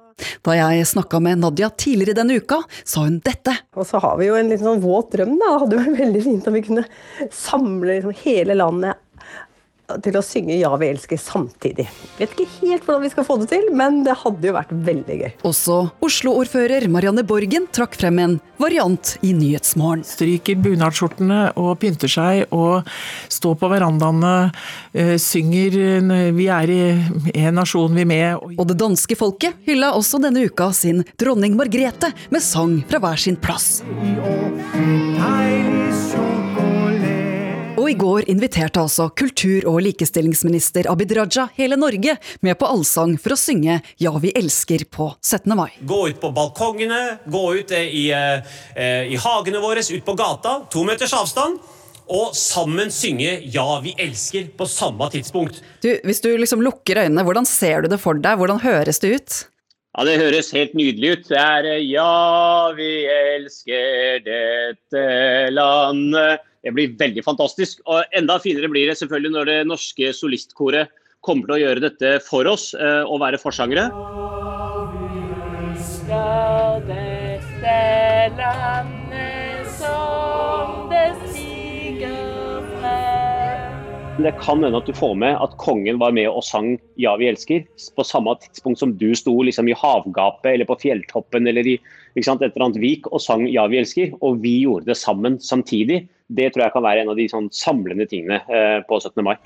[0.47, 3.55] Da jeg snakka med Nadia tidligere denne uka, sa hun dette.
[3.77, 5.55] Og så har vi jo en litt sånn våt drøm, da.
[5.55, 6.87] Det hadde vært veldig fint om vi kunne
[7.35, 9.01] samle liksom hele landet
[10.03, 11.89] til å synge 'Ja, vi elsker' samtidig.
[12.19, 15.17] Vet ikke helt hvordan vi skal få det til, men det hadde jo vært veldig
[15.23, 15.33] gøy.
[15.45, 20.05] Også Oslo-ordfører Marianne Borgen trakk frem en variant i Nyhetsmorgen.
[20.07, 22.87] Stryker bunadsskjortene og pynter seg og
[23.29, 24.53] står på verandaene,
[24.95, 25.73] eh, synger
[26.33, 28.59] 'Vi er i en nasjon, vi med'.
[28.59, 33.19] Og det danske folket hylla også denne uka sin dronning Margrethe med sang fra hver
[33.19, 33.83] sin plass.
[33.83, 35.82] Og
[37.93, 43.35] i går inviterte altså kultur- og likestillingsminister Abid Raja hele Norge med på allsang for
[43.35, 45.53] å synge Ja, vi elsker på 17.
[45.59, 45.69] mai.
[45.85, 50.85] Gå ut på balkongene, gå ut i, eh, i hagene våre, ut på gata, to
[50.85, 51.61] meters avstand.
[52.09, 55.61] Og sammen synge 'Ja, vi elsker' på samme tidspunkt.
[55.81, 58.39] Du, Hvis du liksom lukker øynene, hvordan ser du det for deg?
[58.39, 59.47] Hvordan høres det ut?
[59.97, 61.29] Ja, Det høres helt nydelig ut.
[61.29, 67.83] Det er 'Ja, vi elsker dette landet' Det blir veldig fantastisk.
[67.91, 70.93] Og enda finere blir det selvfølgelig når det norske solistkoret
[71.23, 73.89] kommer til å gjøre dette for oss og være forsangere.
[76.83, 77.23] Det
[84.23, 87.27] Det kan hende at du får med at kongen var med og sang 'Ja, vi
[87.33, 87.65] elsker'
[87.97, 91.81] på samme tidspunkt som du sto liksom i havgapet eller på fjelltoppen eller i
[92.17, 94.19] et eller annet vik og sang 'Ja, vi elsker'.
[94.21, 97.49] Og vi gjorde det sammen samtidig det tror jeg kan være en av de sånn
[97.53, 98.41] samlende tingene
[98.89, 99.25] på 17.
[99.27, 99.37] mai.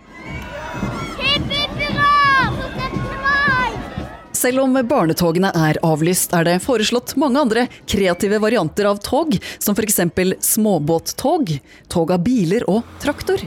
[4.37, 9.75] Selv om barnetogene er avlyst, er det foreslått mange andre kreative varianter av tog, som
[9.75, 10.03] f.eks.
[10.45, 11.55] småbåttog,
[11.91, 13.41] tog av biler og traktor.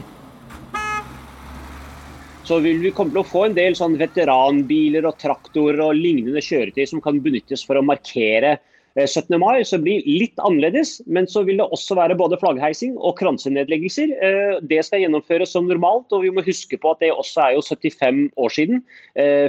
[2.44, 6.42] Så vil vi komme til å få en del sånn veteranbiler og traktorer og lignende
[6.42, 8.56] kjøretøy som kan benyttes for å markere
[9.06, 9.36] 17.
[9.40, 14.14] mai så blir litt annerledes, men så vil det også være både flaggheising og kransenedleggelser.
[14.66, 17.62] Det skal gjennomføres som normalt, og vi må huske på at det også er jo
[17.66, 18.82] 75 år siden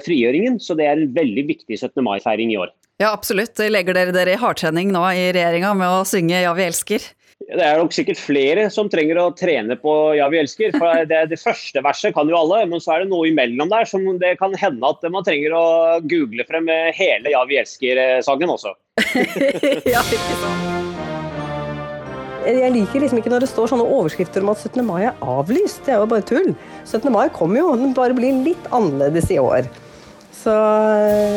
[0.06, 0.60] frigjøringen.
[0.62, 2.04] Så det er en veldig viktig 17.
[2.06, 2.72] mai-feiring i år.
[3.02, 3.58] Ja, absolutt.
[3.58, 7.08] Legger dere dere i hardtrening nå i regjeringa med å synge 'Ja, vi elsker'?
[7.42, 10.78] Det er nok sikkert flere som trenger å trene på 'Ja, vi elsker'.
[10.78, 13.90] For det, det, første verset kan jo alle, men så er det noe imellom der
[13.90, 15.66] som det kan hende at man trenger å
[16.06, 18.76] google frem hele 'Ja, vi elsker'-sangen også.
[19.94, 20.72] ja, ikke sant.
[22.42, 24.82] Jeg liker liksom ikke når det står sånne overskrifter om at 17.
[24.86, 25.84] mai er avlyst.
[25.86, 26.52] Det er jo bare tull.
[26.88, 27.12] 17.
[27.14, 29.70] mai kommer jo, den bare blir litt annerledes i år.
[30.42, 30.54] Så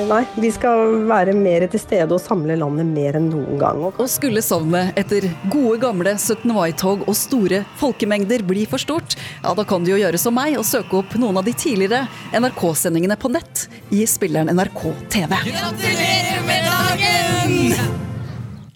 [0.08, 3.82] nei, vi skal være mer til stede og samle landet mer enn noen gang.
[3.90, 6.48] Og skulle savnet etter gode gamle 17.
[6.54, 10.56] mai-tog og store folkemengder bli for stort, ja da kan du jo gjøre som meg
[10.56, 15.36] og søke opp noen av de tidligere NRK-sendingene på nett i spilleren NRK TV.
[15.52, 16.63] Gratulerer med
[16.98, 17.74] dagen!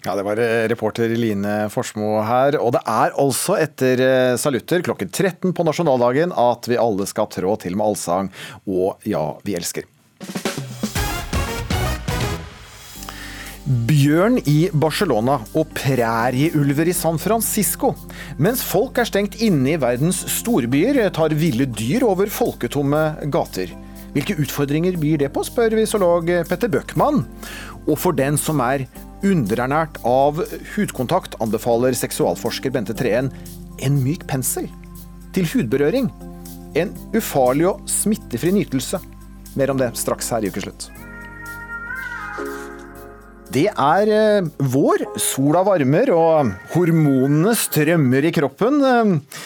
[0.05, 2.57] Ja, Det var eh, reporter Line Forsmo her.
[2.61, 7.27] Og det er altså etter eh, salutter klokken 13 på nasjonaldagen at vi alle skal
[7.31, 8.31] trå til med allsang
[8.65, 9.87] og Ja, vi elsker.
[13.89, 17.91] Bjørn i Barcelona og prærieulver i San Francisco.
[18.41, 23.75] Mens folk er stengt inne i verdens storbyer, tar ville dyr over folketomme gater.
[24.15, 27.21] Hvilke utfordringer byr det på, spør vi zoolog Petter Bøckmann.
[27.89, 28.85] Og for den som er
[29.25, 30.39] underernært av
[30.75, 33.31] hudkontakt, anbefaler seksualforsker Bente Treen
[33.83, 34.69] en myk pensel
[35.35, 36.09] til hudberøring.
[36.77, 39.01] En ufarlig og smittefri nytelse.
[39.57, 40.89] Mer om det straks her i Ukeslutt.
[43.49, 48.77] Det er eh, vår, sola varmer og hormonene strømmer i kroppen.
[48.85, 49.39] Eh,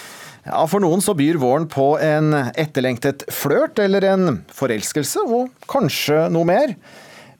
[0.50, 6.26] ja, For noen så byr våren på en etterlengtet flørt eller en forelskelse, og kanskje
[6.36, 6.76] noe mer.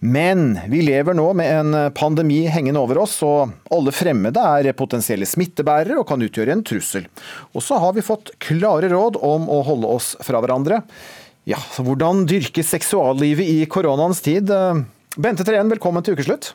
[0.04, 5.24] Men vi lever nå med en pandemi hengende over oss, og alle fremmede er potensielle
[5.24, 7.06] smittebærere og kan utgjøre en trussel.
[7.56, 10.82] Og så har vi fått klare råd om å holde oss fra hverandre.
[11.48, 14.52] Ja, så Hvordan dyrke seksuallivet i koronaens tid?
[15.16, 16.52] Bente Treen, velkommen til ukeslutt.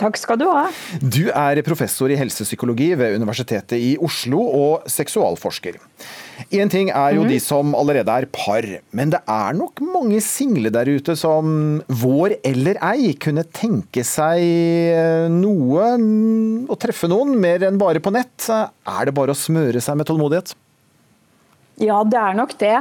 [0.00, 0.66] Takk skal du ha.
[1.00, 5.78] Du er professor i helsepsykologi ved Universitetet i Oslo og seksualforsker.
[6.54, 7.30] Én ting er jo mm.
[7.30, 8.66] de som allerede er par,
[8.96, 14.42] men det er nok mange single der ute som vår eller ei kunne tenke seg
[14.42, 18.48] eh, noe, mm, å treffe noen mer enn bare på nett.
[18.50, 20.56] Er det bare å smøre seg med tålmodighet?
[21.82, 22.74] Ja, det er nok det.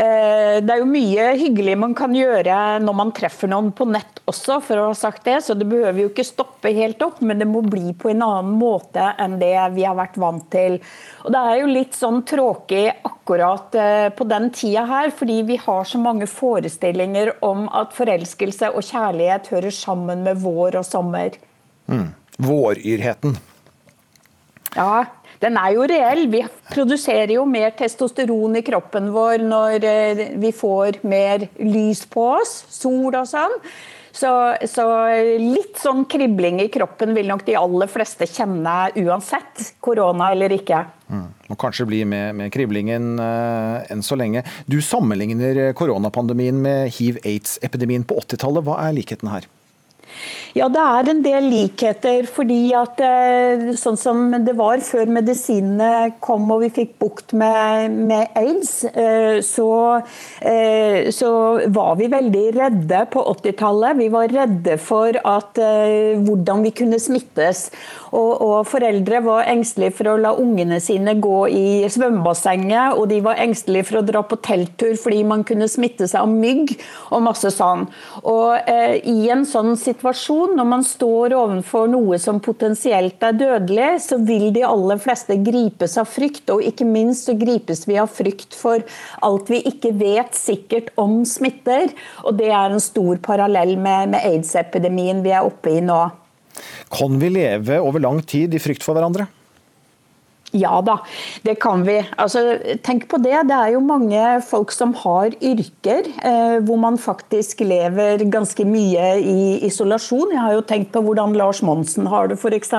[0.00, 4.22] Eh, det er jo mye hyggelig man kan gjøre når man treffer noen på nett
[4.30, 5.36] også, for å ha sagt det.
[5.44, 8.56] Så det behøver jo ikke stoppe helt opp, men det må bli på en annen
[8.56, 10.78] måte enn det vi har vært vant til.
[11.26, 15.60] Og det er jo litt sånn tråkig akkurat eh, på den tida her, fordi vi
[15.60, 21.36] har så mange forestillinger om at forelskelse og kjærlighet hører sammen med vår og sommer.
[21.92, 22.14] Mm.
[22.40, 23.36] Våryrheten.
[24.72, 25.04] Ja,
[25.42, 26.26] den er jo reell.
[26.30, 32.28] Vi produserer jo mer testosteron i kroppen vår når eh, vi får mer lys på
[32.36, 33.58] oss, sol og sånn.
[34.12, 34.28] Så,
[34.68, 34.84] så,
[35.40, 40.82] litt sånn kribling i kroppen vil nok de aller fleste kjenne uansett, korona eller ikke.
[41.08, 41.24] Mm.
[41.48, 44.44] Må kanskje bli med, med kriblingen uh, enn så lenge.
[44.68, 48.68] Du sammenligner koronapandemien med hiv-aids-epidemien på 80-tallet.
[48.68, 49.48] Hva er likheten her?
[50.52, 52.26] Ja, det er en del likheter.
[52.28, 57.94] fordi at eh, sånn som det var før medisinene kom og vi fikk bukt med,
[58.10, 59.70] med aids, eh, så,
[60.40, 61.30] eh, så,
[61.72, 63.96] var vi veldig redde på 80-tallet.
[63.98, 67.64] Vi var redde for at, hvordan vi kunne smittes.
[68.12, 73.22] Og, og foreldre var engstelige for å la ungene sine gå i svømmebassenget, og de
[73.24, 76.74] var engstelige for å dra på telttur fordi man kunne smitte seg av mygg
[77.08, 77.86] og masse sånn.
[78.28, 78.72] Og
[79.08, 84.52] i en sånn situasjon, når man står overfor noe som potensielt er dødelig, så vil
[84.54, 88.82] de aller fleste gripes av frykt, og ikke minst så gripes vi av frykt for
[89.22, 91.92] alt vi ikke vet sikkert om smitter.
[92.24, 96.00] Og det er en stor parallell med, med aids-epidemien vi er oppe i nå.
[96.92, 99.28] Kan vi leve over lang tid i frykt for hverandre?
[100.52, 100.98] Ja da,
[101.42, 101.96] det kan vi.
[102.20, 103.38] Altså, tenk på det.
[103.48, 109.14] Det er jo mange folk som har yrker eh, hvor man faktisk lever ganske mye
[109.18, 110.34] i isolasjon.
[110.34, 112.74] Jeg har jo tenkt på hvordan Lars Monsen har det f.eks.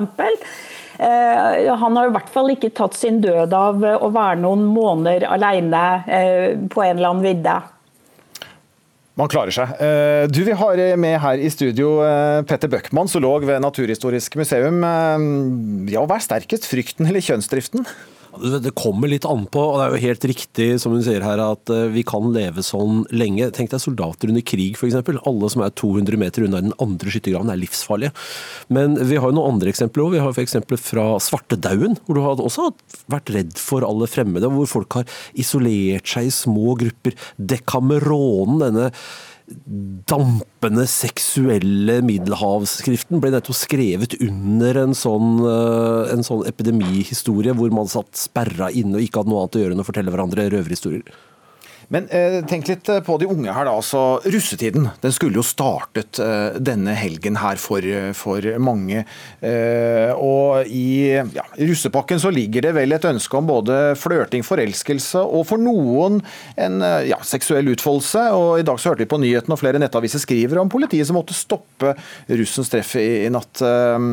[1.01, 5.25] Eh, han har i hvert fall ikke tatt sin død av å være noen måneder
[5.33, 7.57] alene eh, på en eller annen vidde.
[9.19, 9.75] Man klarer seg.
[9.77, 14.81] Eh, du, Vi har med her i studio eh, Petter Bøckmann, zoolog ved Naturhistorisk museum.
[14.81, 17.85] Eh, ja, Hva er sterkest, frykten eller kjønnsdriften?
[18.41, 21.41] Det kommer litt an på, og det er jo helt riktig som hun sier her,
[21.43, 23.51] at eh, vi kan leve sånn lenge.
[23.53, 24.97] Tenk deg soldater under krig f.eks.
[25.29, 28.13] Alle som er 200 meter unna den andre skyttergraven er livsfarlige.
[28.73, 30.15] Men vi har jo noen andre eksempler òg.
[30.15, 30.57] Vi har f.eks.
[30.81, 32.71] fra svartedauden, hvor du har også
[33.13, 34.49] vært redd for alle fremmede.
[34.53, 37.17] Hvor folk har isolert seg i små grupper.
[37.37, 38.89] Dekameronen, denne
[40.07, 47.91] dampende seksuelle middelhavsskriften ble nettopp skrevet under en sånn, eh, en sånn epidemihistorie hvor man
[47.91, 51.03] satt sperra inne og ikke hadde noe annet å gjøre enn å fortelle hverandre røverhistorier.
[51.91, 53.75] Men eh, tenk litt eh, på de unge her, da.
[53.75, 57.85] altså Russetiden den skulle jo startet eh, denne helgen her for,
[58.17, 59.03] for mange.
[59.43, 65.23] Eh, og i ja, russepakken så ligger det vel et ønske om både flørting, forelskelse
[65.23, 66.21] og for noen
[66.55, 68.27] en eh, ja, seksuell utfoldelse.
[68.37, 71.19] Og I dag så hørte vi på nyhetene og flere nettaviser skriver om politiet som
[71.19, 71.95] måtte stoppe
[72.31, 73.63] russens treff i, i natt.
[73.63, 74.11] Eh,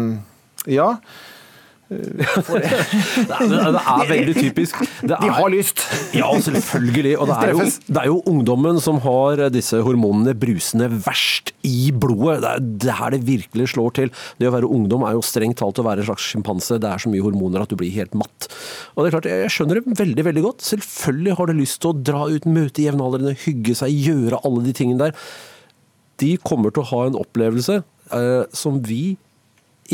[1.90, 4.78] det, det er veldig typisk.
[5.02, 5.82] Det De har lyst!
[6.14, 7.16] Ja, selvfølgelig.
[7.18, 11.90] Og det er, jo, det er jo ungdommen som har disse hormonene brusende verst i
[11.90, 12.44] blodet.
[12.44, 14.12] Det er det her det virkelig slår til.
[14.38, 16.78] Det å være ungdom er jo strengt talt å være en slags sjimpanse.
[16.82, 18.46] Det er så mye hormoner at du blir helt matt.
[18.94, 20.66] Og det er klart, Jeg skjønner det veldig veldig godt.
[20.70, 24.76] Selvfølgelig har du lyst til å dra ut, møte jevnaldrende, hygge seg, gjøre alle de
[24.78, 25.26] tingene der.
[26.22, 29.16] De kommer til å ha en opplevelse eh, som vi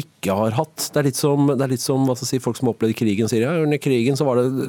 [0.01, 0.89] ikke har hatt.
[0.93, 3.55] Det er litt som, er litt som si, folk som har opplevd krigen sier ja,
[3.63, 4.69] under krigen så var det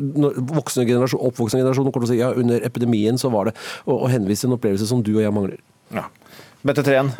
[0.53, 4.87] voksne generasjon, oppvoksende generasjoner ja, under epidemien så var det å, å henvise en opplevelse
[4.89, 5.59] som du og jeg mangler.
[5.95, 6.07] Ja.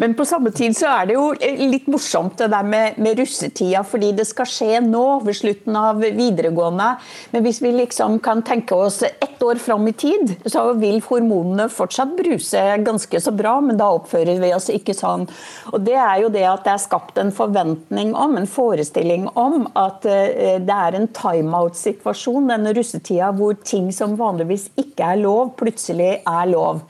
[0.02, 1.32] Men på samme tid så er det jo
[1.72, 6.02] litt morsomt det der med, med russetida, fordi det skal skje nå, ved slutten av
[6.02, 6.90] videregående.
[7.32, 11.70] Men hvis vi liksom kan tenke oss ett år fram i tid, så vil hormonene
[11.72, 15.28] fortsatt bruse ganske så bra, men da oppfører vi oss ikke sånn.
[15.74, 19.68] Og Det er jo det at det er skapt en forventning om, en forestilling om,
[19.78, 25.56] at eh, det er en timeout-situasjon, denne russetida, hvor ting som vanligvis ikke er lov,
[25.60, 26.84] plutselig er lov.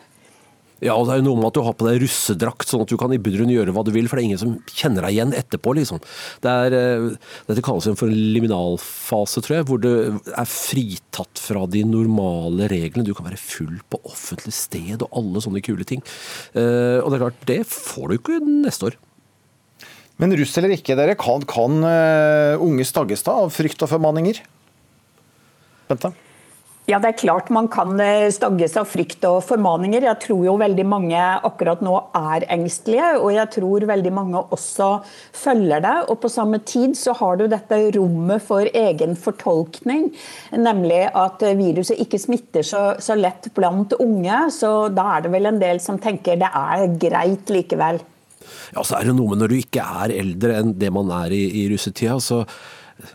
[0.84, 2.92] Ja, og det er jo noe med at du har på deg russedrakt, sånn at
[2.92, 5.16] du kan i bunn gjøre hva du vil, for det er ingen som kjenner deg
[5.16, 6.02] igjen etterpå, liksom.
[6.44, 7.08] Det er, eh,
[7.50, 13.08] dette kalles for en liminalfase, tror jeg, hvor du er fritatt fra de normale reglene.
[13.08, 16.06] Du kan være full på offentlig sted og alle sånne kule ting.
[16.54, 19.02] Eh, og det er klart, det får du ikke neste år.
[20.18, 24.40] Men russ eller ikke, dere, kan, kan uh, unge stagges da av frykt og formaninger?
[25.90, 26.10] Bente?
[26.88, 30.06] Ja, det er klart man kan eh, stagges av frykt og formaninger.
[30.08, 34.88] Jeg tror jo veldig mange akkurat nå er engstelige, og jeg tror veldig mange også
[35.36, 35.96] følger det.
[36.08, 40.08] Og på samme tid så har du dette rommet for egen fortolkning,
[40.56, 44.46] nemlig at viruset ikke smitter så, så lett blant unge.
[44.56, 48.00] Så da er det vel en del som tenker det er greit likevel.
[48.72, 51.36] Ja, så er det noe med når du ikke er eldre enn det man er
[51.36, 52.16] i, i russetida.
[52.24, 52.46] så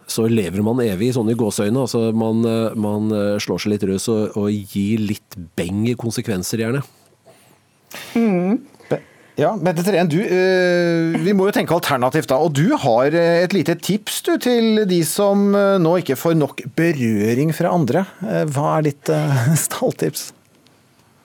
[0.06, 1.84] så lever man evig i sånne gåseøyne.
[1.86, 2.44] Altså man,
[2.78, 3.12] man,
[3.42, 6.84] slår seg litt løs og, og, gir litt beng i konsekvenser, gjerne.
[8.16, 8.60] Mm.
[9.40, 12.36] Ja, Bente Treen, du, øh, vi må jo tenke alternativt da.
[12.42, 16.36] Og du har eh, et lite tips du, til de som eh, nå ikke får
[16.36, 18.04] nok berøring fra andre.
[18.52, 19.12] Hva er ditt
[19.64, 20.30] stalltips?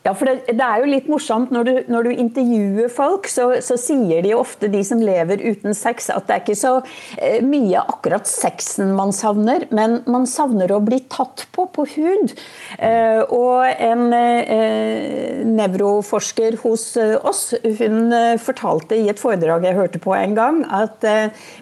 [0.08, 3.50] Ja, for det, det, er jo litt morsomt når du, når du intervjuer folk, så,
[3.60, 6.72] så, sier de ofte, de som lever uten sex, at det er ikke så
[7.20, 12.32] eh, mye akkurat sexen man savner, men man savner å bli tatt på på hud.
[12.80, 17.52] Eh, og en eh, nevroforsker hos eh, oss,
[17.82, 21.04] hun eh, fortalte i et foredrag jeg hørte på en gang, at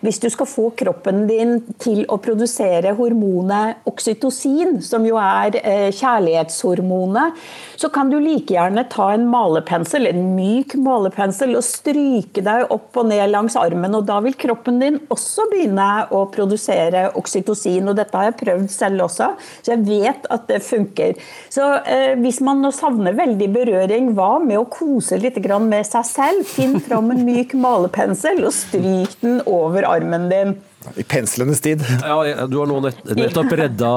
[0.05, 5.57] hvis du skal få kroppen din til å produsere hormonet oksytocin, som jo er
[5.95, 7.41] kjærlighetshormonet,
[7.79, 12.71] så kan du like like gjerne ta en malepensel, en myk malepensel, og stryke deg
[12.73, 13.95] opp og ned langs armen.
[13.95, 17.87] og Da vil kroppen din også begynne å produsere oksytocin.
[17.87, 19.31] og Dette har jeg prøvd selv også,
[19.61, 21.15] så jeg vet at det funker.
[21.49, 26.05] Så eh, Hvis man nå savner veldig berøring, hva med å kose litt med seg
[26.05, 26.45] selv?
[26.45, 30.55] Finn fram en myk malepensel og stryk den over armen din.
[30.99, 31.83] I penslenes tid.
[32.01, 33.91] Ja, Du har nå nettopp redda,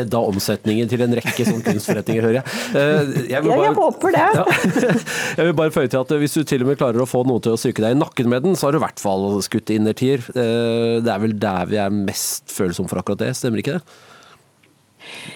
[0.00, 2.58] redda omsetningen til en rekke sånne kunstforretninger, hører jeg.
[2.74, 4.26] Eh, jeg, bare, ja, jeg håper det.
[4.36, 4.44] Ja,
[5.40, 7.42] jeg vil bare føye til at Hvis du til og med klarer å få noen
[7.44, 9.72] til å psyke deg i nakken med den, så har du i hvert fall skutt
[9.74, 10.24] innertier.
[10.34, 13.84] Eh, det er vel der vi er mest følsomme for akkurat det, stemmer ikke det?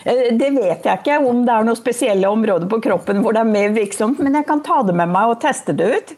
[0.05, 3.45] Eh, det vet jeg ikke om det er noen spesielle områder på kroppen hvor det
[3.45, 6.15] er mer virksomt, men jeg kan ta det med meg og teste det ut.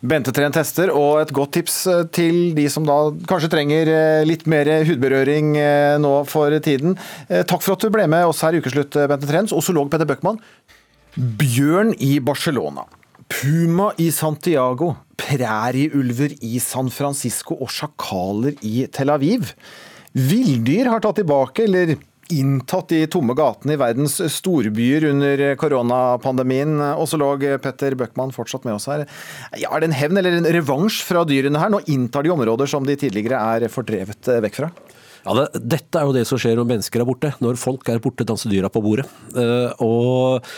[0.00, 2.98] Bente Tren tester, og et godt tips eh, til de som da
[3.30, 6.96] kanskje trenger eh, litt mer hudberøring eh, nå for tiden.
[7.28, 9.54] Takk for at du ble med oss her i Ukeslutt, Bente Trens.
[9.56, 10.40] Osolog Petter Bøckmann.
[11.18, 12.86] Bjørn i Barcelona.
[13.28, 14.94] Puma i Santiago.
[15.18, 19.50] Prærieulver i San Francisco og sjakaler i Tel Aviv.
[20.14, 21.98] Villdyr har tatt tilbake, eller
[22.34, 26.76] inntatt de tomme gatene i verdens storbyer under koronapandemien.
[26.94, 27.30] Og så lå
[27.64, 29.06] Petter Bøckmann fortsatt med oss her.
[29.56, 31.72] Ja, er det en hevn eller en revansj fra dyrene her?
[31.72, 34.72] Nå inntar de områder som de tidligere er fordrevet vekk fra?
[35.24, 37.32] Ja, det, Dette er jo det som skjer når mennesker er borte.
[37.44, 39.08] Når folk er borte, danser dyra på bordet.
[39.34, 40.48] Uh, og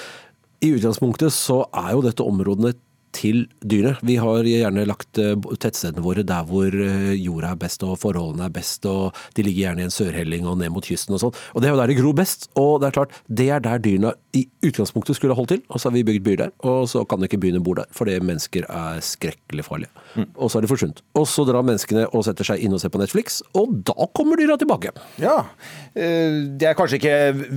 [0.61, 2.75] i utgangspunktet så er jo dette områdene
[3.17, 3.97] til dyrene.
[4.07, 8.47] Vi har gjerne lagt eh, tettstedene våre der hvor eh, jorda er best og forholdene
[8.47, 8.87] er best.
[8.89, 11.39] og De ligger gjerne i en sørhelling og ned mot kysten og sånn.
[11.55, 12.49] Og Det er jo der det gror best.
[12.55, 15.63] og Det er klart, det er der dyrene i utgangspunktet skulle holdt til.
[15.69, 17.91] Og så har vi bygd byer der, og så kan ikke byene bo der.
[17.97, 19.91] Fordi mennesker er skrekkelig farlige.
[20.15, 20.29] Mm.
[20.37, 21.03] Og så er de forsvunnet.
[21.19, 24.39] Og så drar menneskene og setter seg inn og ser på Netflix, og da kommer
[24.39, 24.95] dyra tilbake.
[25.23, 25.37] Ja.
[25.95, 27.17] Eh, det er kanskje ikke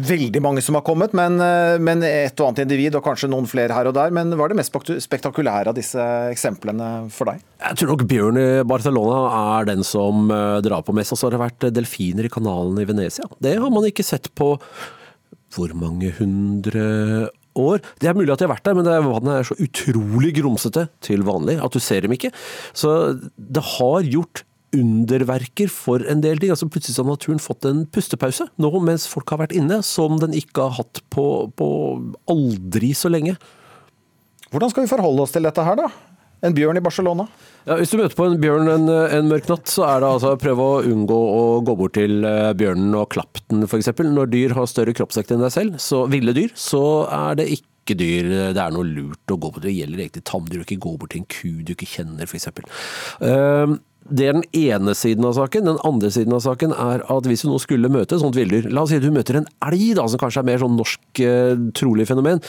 [0.10, 1.38] veldig mange som har kommet, men,
[1.84, 4.14] men et og annet individ, og kanskje noen flere her og der.
[4.16, 4.74] Men hva er det mest
[5.04, 7.44] spektakulære spektakulære av disse eksemplene for deg?
[7.64, 9.20] Jeg tror nok bjørn i Barcelona
[9.60, 11.14] er den som eh, drar på mest.
[11.14, 13.28] Og så har det vært delfiner i kanalen i Venezia.
[13.40, 14.56] Det har man ikke sett på
[15.54, 17.84] hvor mange hundre år.
[18.00, 21.24] Det er mulig at de har vært der, men vannet er så utrolig grumsete til
[21.24, 22.34] vanlig at du ser dem ikke.
[22.74, 26.50] Så det har gjort underverker for en del ting.
[26.50, 30.34] Altså Plutselig har naturen fått en pustepause nå mens folk har vært inne, som den
[30.34, 31.68] ikke har hatt på, på
[32.34, 33.38] aldri så lenge.
[34.54, 35.88] Hvordan skal vi forholde oss til dette her, da?
[36.44, 37.26] En bjørn i Barcelona?
[37.66, 40.34] Ja, Hvis du møter på en bjørn en, en mørk natt, så er det altså
[40.38, 43.90] prøve å unngå å gå bort til eh, bjørnen og klappe den, f.eks.
[44.04, 47.98] Når dyr har større kroppsvekt enn deg selv, så ville dyr, så er det ikke
[47.98, 49.64] dyr det er noe lurt å gå bort.
[49.64, 52.52] Det gjelder egentlig tamdyr, ikke gå bort til en ku du ikke kjenner, f.eks.
[54.10, 55.68] Det er den ene siden av saken.
[55.70, 58.68] Den andre siden av saken er at hvis du nå skulle møte et sånt villdyr
[58.74, 61.22] La oss si at du møter en elg, da, som kanskje er mer sånn norsk
[61.24, 62.42] eh, trolig fenomen,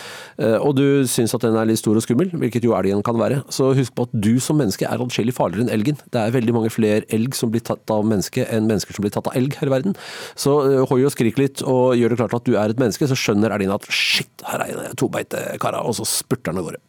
[0.43, 3.19] eh, og du syns at den er litt stor og skummel, hvilket jo elgen kan
[3.21, 6.01] være, så husk på at du som menneske er atskillig farligere enn elgen.
[6.11, 9.15] Det er veldig mange flere elg som blir tatt av menneske enn mennesker som blir
[9.15, 9.99] tatt av elg her i verden.
[10.35, 13.09] Så eh, hoi og skrik litt og gjør det klart at du er et menneske,
[13.11, 16.83] så skjønner elgen at shit, her er det tobeitekara, og så spurter den av gårde.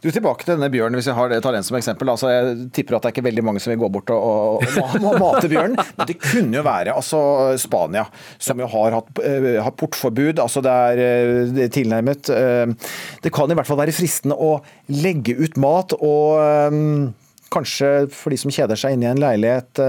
[0.00, 2.08] Du, Tilbake til denne bjørnen, hvis jeg har, tar den som eksempel.
[2.08, 4.96] Altså, jeg tipper at det er ikke veldig mange som vil gå bort og, og,
[5.00, 5.76] og mate bjørnen.
[5.98, 7.20] Men det kunne jo være altså,
[7.60, 8.06] Spania,
[8.38, 10.42] som jo har hatt uh, har portforbud.
[10.42, 12.30] altså Det er, uh, det er tilnærmet.
[12.30, 14.56] Uh, det kan i hvert fall være fristende å
[14.92, 17.14] legge ut mat og
[17.52, 19.80] kanskje for de som kjeder seg inne i en leilighet,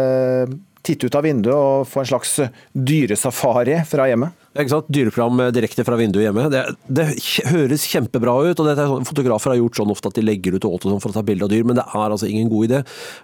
[0.88, 2.36] titte ut av vinduet og få en slags
[2.74, 4.46] dyresafari fra hjemmet.
[4.58, 4.88] Ikke sant?
[4.90, 6.48] Dyreprogram direkte fra vinduet hjemme.
[6.50, 7.06] Det, det,
[7.52, 8.58] høres kjempebra ut.
[8.58, 11.02] og det er sånn, Fotografer har gjort sånn ofte at de legger ut åt sånn
[11.04, 12.80] for å ta bilde av dyr, men det er altså ingen god idé.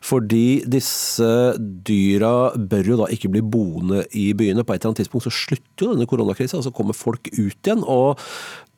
[0.05, 4.66] Fordi disse dyra bør jo da ikke bli boende i byene.
[4.66, 7.82] På et eller annet tidspunkt så slutter jo denne koronakrisa, så kommer folk ut igjen.
[7.88, 8.22] og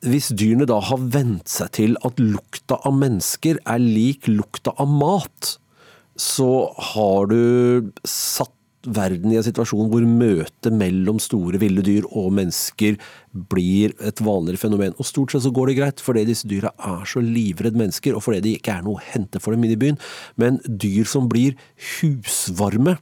[0.06, 4.90] hvis dyrene da har vent seg til at lukta av mennesker er lik lukta av
[4.92, 5.56] mat,
[6.20, 8.52] så har du satt
[8.86, 12.98] verden i en situasjon hvor møtet mellom store ville dyr og mennesker
[13.50, 14.94] blir et vanligere fenomen.
[14.96, 18.24] Og stort sett så går det greit, fordi disse dyra er så livredd mennesker, og
[18.24, 20.00] fordi det ikke er noe å hente for dem inne i byen.
[20.40, 21.58] Men dyr som blir
[21.98, 22.96] husvarme,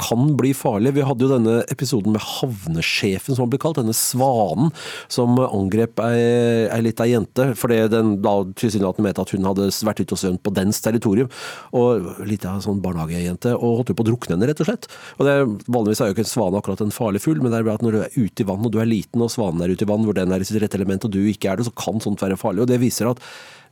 [0.00, 0.94] kan bli farlig.
[0.96, 3.78] Vi hadde jo denne episoden med havnesjefen, som han ble kalt.
[3.80, 4.72] Denne svanen
[5.12, 10.02] som angrep ei, ei lita jente fordi den da tilsynelatende mente at hun hadde vært
[10.02, 11.30] ute og svømt på dens territorium.
[11.76, 14.90] Og lita sånn barnehagejente, og holdt jo på å drukne henne, rett og slett.
[15.18, 15.36] Og det,
[15.70, 17.86] Vanligvis er jo ikke en svane akkurat en farlig fugl, men det er bare at
[17.86, 19.90] når du er ute i vann, og du er liten, og svanen er ute i
[19.90, 22.02] vann, hvor den er i sitt rette element, og du ikke er det, så kan
[22.02, 22.64] sånt være farlig.
[22.64, 23.22] Og det viser at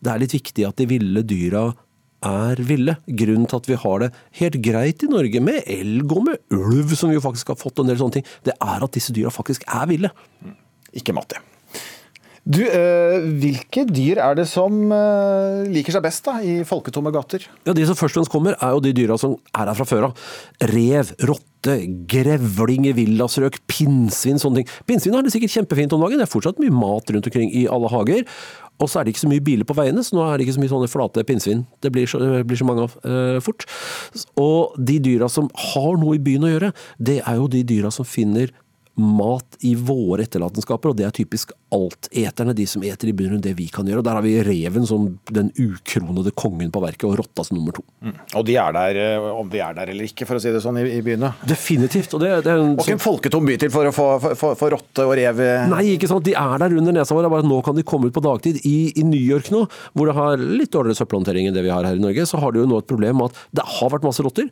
[0.04, 1.68] det er litt viktig at de ville dyra
[2.24, 2.96] er ville.
[3.06, 4.10] Grunnen til at vi har det
[4.40, 7.82] helt greit i Norge med elg og med ulv, som vi jo faktisk har fått
[7.82, 10.10] en del sånne ting, det er at disse dyra faktisk er ville.
[10.96, 11.44] Ikke mat, det.
[12.48, 17.44] Du, øh, Hvilke dyr er det som øh, liker seg best da, i folketomme gater?
[17.66, 19.88] Ja, De som først og fremst kommer, er jo de dyra som er her fra
[19.88, 20.22] før av.
[20.72, 24.72] Rev, rotte, grevling i villasrøk, pinnsvin, sånne ting.
[24.86, 27.66] Pinnsvin har det sikkert kjempefint om dagen, det er fortsatt mye mat rundt omkring i
[27.70, 28.24] alle hager.
[28.78, 30.54] Og så er det ikke så mye biler på veiene, så nå er det ikke
[30.54, 31.64] så mye sånne flate pinnsvin.
[31.82, 33.66] Det blir så, blir så mange av eh, fort.
[34.38, 37.90] Og de dyra som har noe i byen å gjøre, det er jo de dyra
[37.94, 38.54] som finner
[38.98, 43.44] mat i våre etterlatenskaper, og det er typisk alteterne, de som eter i bunnen rundt
[43.46, 44.00] det vi kan gjøre.
[44.00, 47.76] Og Der har vi reven som den ukronede kongen på verket, og rotta som nummer
[47.76, 47.84] to.
[48.02, 48.14] Mm.
[48.40, 50.80] Og de er der om vi er der eller ikke, for å si det sånn,
[50.82, 51.32] i, i byene?
[51.48, 52.16] Definitivt.
[52.16, 54.74] Og det, det er en, og en folketom by til for å få, for, for
[54.74, 56.26] rotte og rev Nei, ikke sant.
[56.26, 58.60] De er der under nesa vår, bare at nå kan de komme ut på dagtid.
[58.66, 61.86] I, I, New York nå, hvor det har litt dårligere søppelhåndtering enn det vi har
[61.86, 64.06] her i Norge, så har de jo nå et problem med at det har vært
[64.08, 64.48] masse rotter,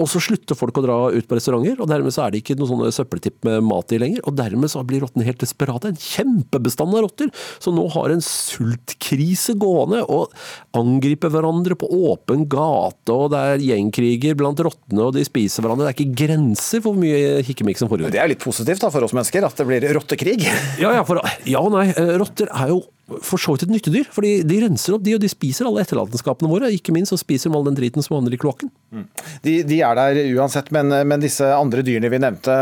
[0.00, 2.56] og så slutter folk å dra ut på restauranter, og dermed så er det ikke
[2.58, 4.24] noe sånne søppeltipp med mat i lenger.
[4.26, 5.90] og dermed så blir rottene helt desperate.
[5.90, 10.34] En kjempebestand av rotter som nå har en sultkrise gående og
[10.76, 15.88] angriper hverandre på åpen gate, og det er gjengkriger blant rottene, og de spiser hverandre.
[15.88, 18.14] Det er ikke grenser for hvor mye hikkemikk som foregår.
[18.14, 20.38] Det er litt positivt da for oss mennesker, at det blir rottekrig?
[20.80, 21.90] Ja, ja, for, ja og nei.
[22.20, 22.82] Rotter er jo
[23.24, 24.08] for så vidt et nyttedyr.
[24.14, 26.70] For de renser opp, de, og de spiser alle etterlatenskapene våre.
[26.74, 28.70] Ikke minst så spiser de all den driten som havner i kloakken.
[28.94, 29.06] Mm.
[29.44, 32.56] De, de, er der uansett, men, men, disse andre dyrene vi nevnte,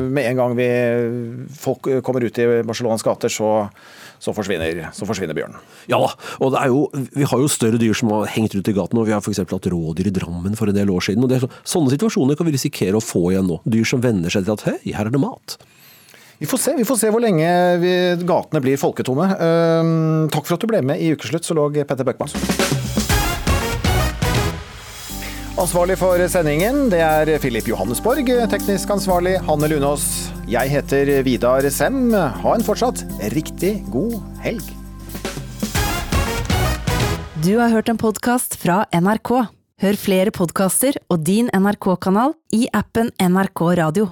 [0.00, 0.68] med en gang vi,
[1.60, 3.50] folk kommer ut i Barcelonas gater, så,
[4.20, 5.60] så, forsvinner, så forsvinner, bjørnen.
[5.90, 6.00] Ja,
[6.40, 6.84] og det er jo,
[7.16, 9.00] vi har jo større dyr som har hengt ut i gaten.
[9.00, 9.42] og Vi har f.eks.
[9.44, 11.26] hatt rådyr i Drammen for en del år siden.
[11.26, 13.60] og det, Sånne situasjoner kan vi risikere å få igjen nå.
[13.68, 15.60] Dyr som venner seg til at hei, her er det mat.
[16.40, 17.48] Vi får se, vi får se hvor lenge
[17.82, 17.90] vi,
[18.24, 19.26] gatene blir folketomme.
[19.36, 22.32] Uh, takk for at du ble med i Ukeslutt, så lå Petter Bøckmann.
[25.60, 28.30] Ansvarlig for sendingen, det er Filip Johannesborg.
[28.48, 30.06] Teknisk ansvarlig Hanne Lunås.
[30.48, 32.06] Jeg heter Vidar Sem.
[32.16, 33.02] Ha en fortsatt
[33.34, 34.64] riktig god helg.
[37.44, 39.34] Du har hørt en podkast fra NRK.
[39.84, 44.10] Hør flere podkaster og din NRK-kanal i appen NRK Radio.